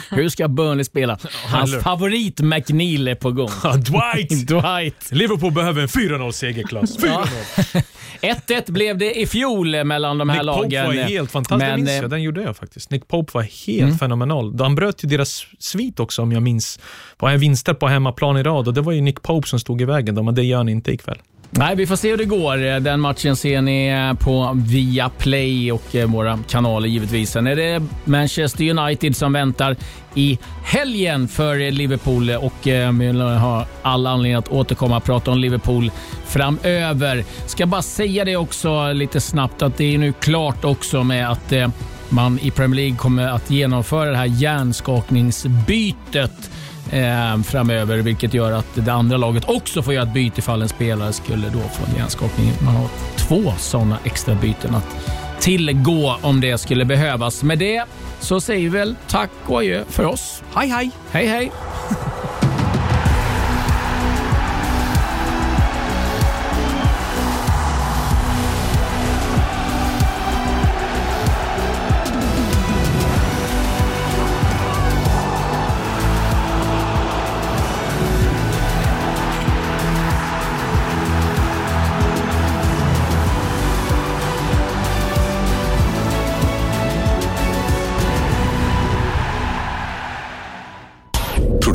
[0.10, 1.18] hur ska Burnley spela?
[1.48, 3.50] Hans favorit McNeil är på gång.
[3.76, 4.48] Dwight!
[4.48, 5.12] Dwight!
[5.12, 6.98] Liverpool behöver en 4-0-seger, Klas.
[6.98, 7.84] 4-0!
[8.22, 10.86] 1-1 blev det i fjol mellan de här Nick lagen.
[10.86, 11.60] Pope var helt fantastisk.
[11.60, 12.92] Men, den, minns eh, jag, den gjorde jag faktiskt.
[12.92, 13.98] Nick Pope var helt Mm.
[13.98, 14.60] fenomenal.
[14.60, 16.80] Han bröt ju deras svit också om jag minns.
[17.18, 19.82] På en vinster på hemmaplan i rad och det var ju Nick Pope som stod
[19.82, 20.16] i vägen.
[20.16, 21.18] då, Men det gör han inte ikväll.
[21.50, 22.80] Nej, vi får se hur det går.
[22.80, 27.32] Den matchen ser ni på Viaplay och eh, våra kanaler givetvis.
[27.32, 29.76] Sen är det Manchester United som väntar
[30.16, 35.38] i helgen för Liverpool och eh, vi har all anledning att återkomma och prata om
[35.38, 35.92] Liverpool
[36.26, 37.24] framöver.
[37.46, 41.52] Ska bara säga det också lite snabbt att det är nu klart också med att
[41.52, 41.70] eh,
[42.10, 46.52] man i Premier League kommer att genomföra det här hjärnskakningsbytet
[46.92, 50.70] eh, framöver, vilket gör att det andra laget också får göra ett byte ifall en
[50.70, 52.54] spelare skulle då få en hjärnskakning.
[52.62, 54.88] Man har två sådana extra byten att
[55.40, 57.44] tillgå om det skulle behövas.
[57.44, 57.84] Med det
[58.20, 60.44] så säger vi väl tack och adjö för oss.
[60.56, 60.92] Hej, hej!
[61.12, 61.52] Hej, hej!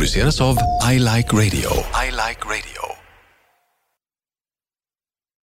[0.07, 0.57] Produceras av
[0.93, 1.71] I Like Radio.
[2.07, 2.96] I like radio.